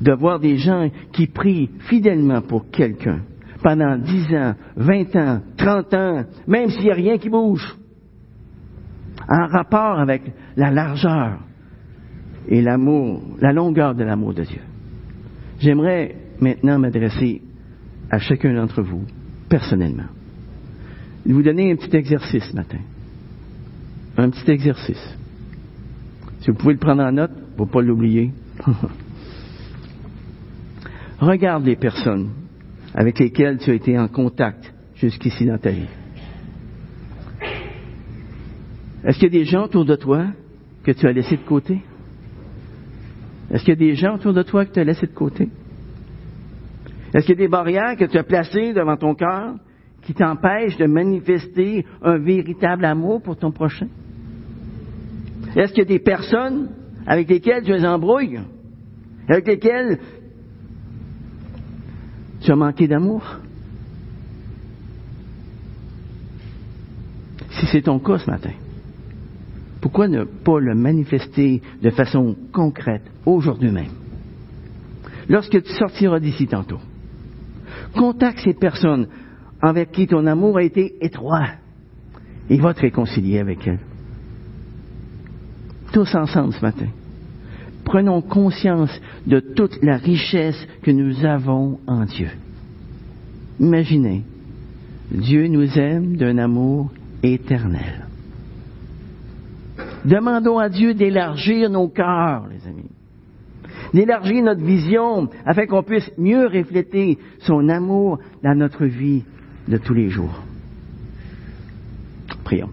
de 0.00 0.12
voir 0.12 0.38
des 0.38 0.56
gens 0.56 0.90
qui 1.12 1.26
prient 1.26 1.70
fidèlement 1.88 2.42
pour 2.42 2.70
quelqu'un 2.70 3.22
pendant 3.62 3.96
dix 3.96 4.26
ans, 4.34 4.54
vingt 4.76 5.14
ans, 5.16 5.40
trente 5.56 5.94
ans, 5.94 6.24
même 6.46 6.68
s'il 6.68 6.84
n'y 6.84 6.90
a 6.90 6.94
rien 6.94 7.18
qui 7.18 7.30
bouge, 7.30 7.76
en 9.28 9.46
rapport 9.46 9.98
avec 9.98 10.22
la 10.56 10.70
largeur 10.70 11.38
et 12.48 12.60
l'amour, 12.60 13.22
la 13.40 13.52
longueur 13.52 13.94
de 13.94 14.04
l'amour 14.04 14.34
de 14.34 14.44
Dieu. 14.44 14.60
J'aimerais 15.60 16.16
maintenant 16.40 16.78
m'adresser 16.78 17.42
à 18.10 18.18
chacun 18.18 18.54
d'entre 18.54 18.82
vous, 18.82 19.04
personnellement. 19.48 20.08
Vous 21.24 21.42
donner 21.42 21.72
un 21.72 21.76
petit 21.76 21.96
exercice 21.96 22.44
ce 22.50 22.56
matin. 22.56 22.78
Un 24.16 24.30
petit 24.30 24.50
exercice. 24.50 25.16
Si 26.40 26.50
vous 26.50 26.56
pouvez 26.56 26.74
le 26.74 26.80
prendre 26.80 27.02
en 27.02 27.12
note, 27.12 27.30
pour 27.56 27.66
ne 27.66 27.72
pas 27.72 27.80
l'oublier. 27.80 28.32
Regarde 31.20 31.64
les 31.64 31.76
personnes 31.76 32.30
avec 32.94 33.18
lesquelles 33.20 33.58
tu 33.58 33.70
as 33.70 33.74
été 33.74 33.96
en 33.98 34.08
contact 34.08 34.74
jusqu'ici 34.96 35.46
dans 35.46 35.58
ta 35.58 35.70
vie. 35.70 35.86
Est-ce 39.04 39.18
qu'il 39.18 39.32
y 39.32 39.36
a 39.36 39.40
des 39.40 39.44
gens 39.44 39.64
autour 39.64 39.84
de 39.84 39.96
toi 39.96 40.26
que 40.84 40.92
tu 40.92 41.06
as 41.06 41.12
laissés 41.12 41.36
de 41.36 41.42
côté? 41.42 41.82
Est-ce 43.50 43.64
qu'il 43.64 43.70
y 43.70 43.76
a 43.76 43.76
des 43.76 43.94
gens 43.94 44.14
autour 44.14 44.32
de 44.32 44.42
toi 44.42 44.64
que 44.64 44.72
tu 44.72 44.80
as 44.80 44.84
laissés 44.84 45.06
de 45.06 45.12
côté? 45.12 45.48
Est-ce 47.12 47.26
qu'il 47.26 47.34
y 47.34 47.42
a 47.42 47.44
des 47.44 47.48
barrières 47.48 47.96
que 47.96 48.04
tu 48.04 48.16
as 48.16 48.22
placées 48.22 48.72
devant 48.72 48.96
ton 48.96 49.14
cœur 49.14 49.56
qui 50.02 50.14
t'empêchent 50.14 50.76
de 50.78 50.86
manifester 50.86 51.84
un 52.02 52.18
véritable 52.18 52.84
amour 52.84 53.22
pour 53.22 53.36
ton 53.36 53.50
prochain? 53.50 53.88
Est-ce 55.54 55.72
qu'il 55.72 55.82
y 55.82 55.86
a 55.86 55.88
des 55.88 55.98
personnes 55.98 56.70
avec 57.06 57.28
lesquelles 57.28 57.64
tu 57.64 57.72
es 57.72 57.84
embrouilles, 57.84 58.40
avec 59.28 59.46
lesquelles 59.46 59.98
tu 62.40 62.50
as 62.50 62.56
manqué 62.56 62.88
d'amour? 62.88 63.22
Si 67.50 67.66
c'est 67.66 67.82
ton 67.82 67.98
cas 67.98 68.18
ce 68.18 68.30
matin, 68.30 68.52
pourquoi 69.82 70.06
ne 70.06 70.22
pas 70.22 70.60
le 70.60 70.76
manifester 70.76 71.60
de 71.82 71.90
façon 71.90 72.36
concrète 72.52 73.02
aujourd'hui 73.26 73.72
même? 73.72 73.90
Lorsque 75.28 75.60
tu 75.60 75.72
sortiras 75.72 76.20
d'ici 76.20 76.46
tantôt, 76.46 76.78
contacte 77.96 78.38
ces 78.44 78.54
personnes 78.54 79.08
avec 79.60 79.90
qui 79.90 80.06
ton 80.06 80.24
amour 80.26 80.58
a 80.58 80.62
été 80.62 81.04
étroit 81.04 81.48
et 82.48 82.58
va 82.58 82.74
te 82.74 82.80
réconcilier 82.80 83.40
avec 83.40 83.66
elles. 83.66 83.80
Tous 85.92 86.14
ensemble 86.14 86.54
ce 86.54 86.62
matin, 86.62 86.88
prenons 87.84 88.22
conscience 88.22 89.00
de 89.26 89.40
toute 89.40 89.82
la 89.82 89.96
richesse 89.96 90.66
que 90.82 90.92
nous 90.92 91.24
avons 91.24 91.80
en 91.88 92.04
Dieu. 92.04 92.30
Imaginez, 93.58 94.22
Dieu 95.10 95.48
nous 95.48 95.76
aime 95.76 96.16
d'un 96.16 96.38
amour 96.38 96.92
éternel. 97.24 98.06
Demandons 100.04 100.58
à 100.58 100.68
Dieu 100.68 100.94
d'élargir 100.94 101.70
nos 101.70 101.88
cœurs, 101.88 102.46
les 102.48 102.66
amis 102.68 102.90
d'élargir 103.92 104.42
notre 104.42 104.62
vision 104.62 105.28
afin 105.44 105.66
qu'on 105.66 105.82
puisse 105.82 106.10
mieux 106.18 106.46
refléter 106.46 107.18
son 107.40 107.68
amour 107.68 108.18
dans 108.42 108.56
notre 108.56 108.86
vie 108.86 109.24
de 109.68 109.76
tous 109.76 109.94
les 109.94 110.08
jours. 110.08 110.42
Prions. 112.44 112.70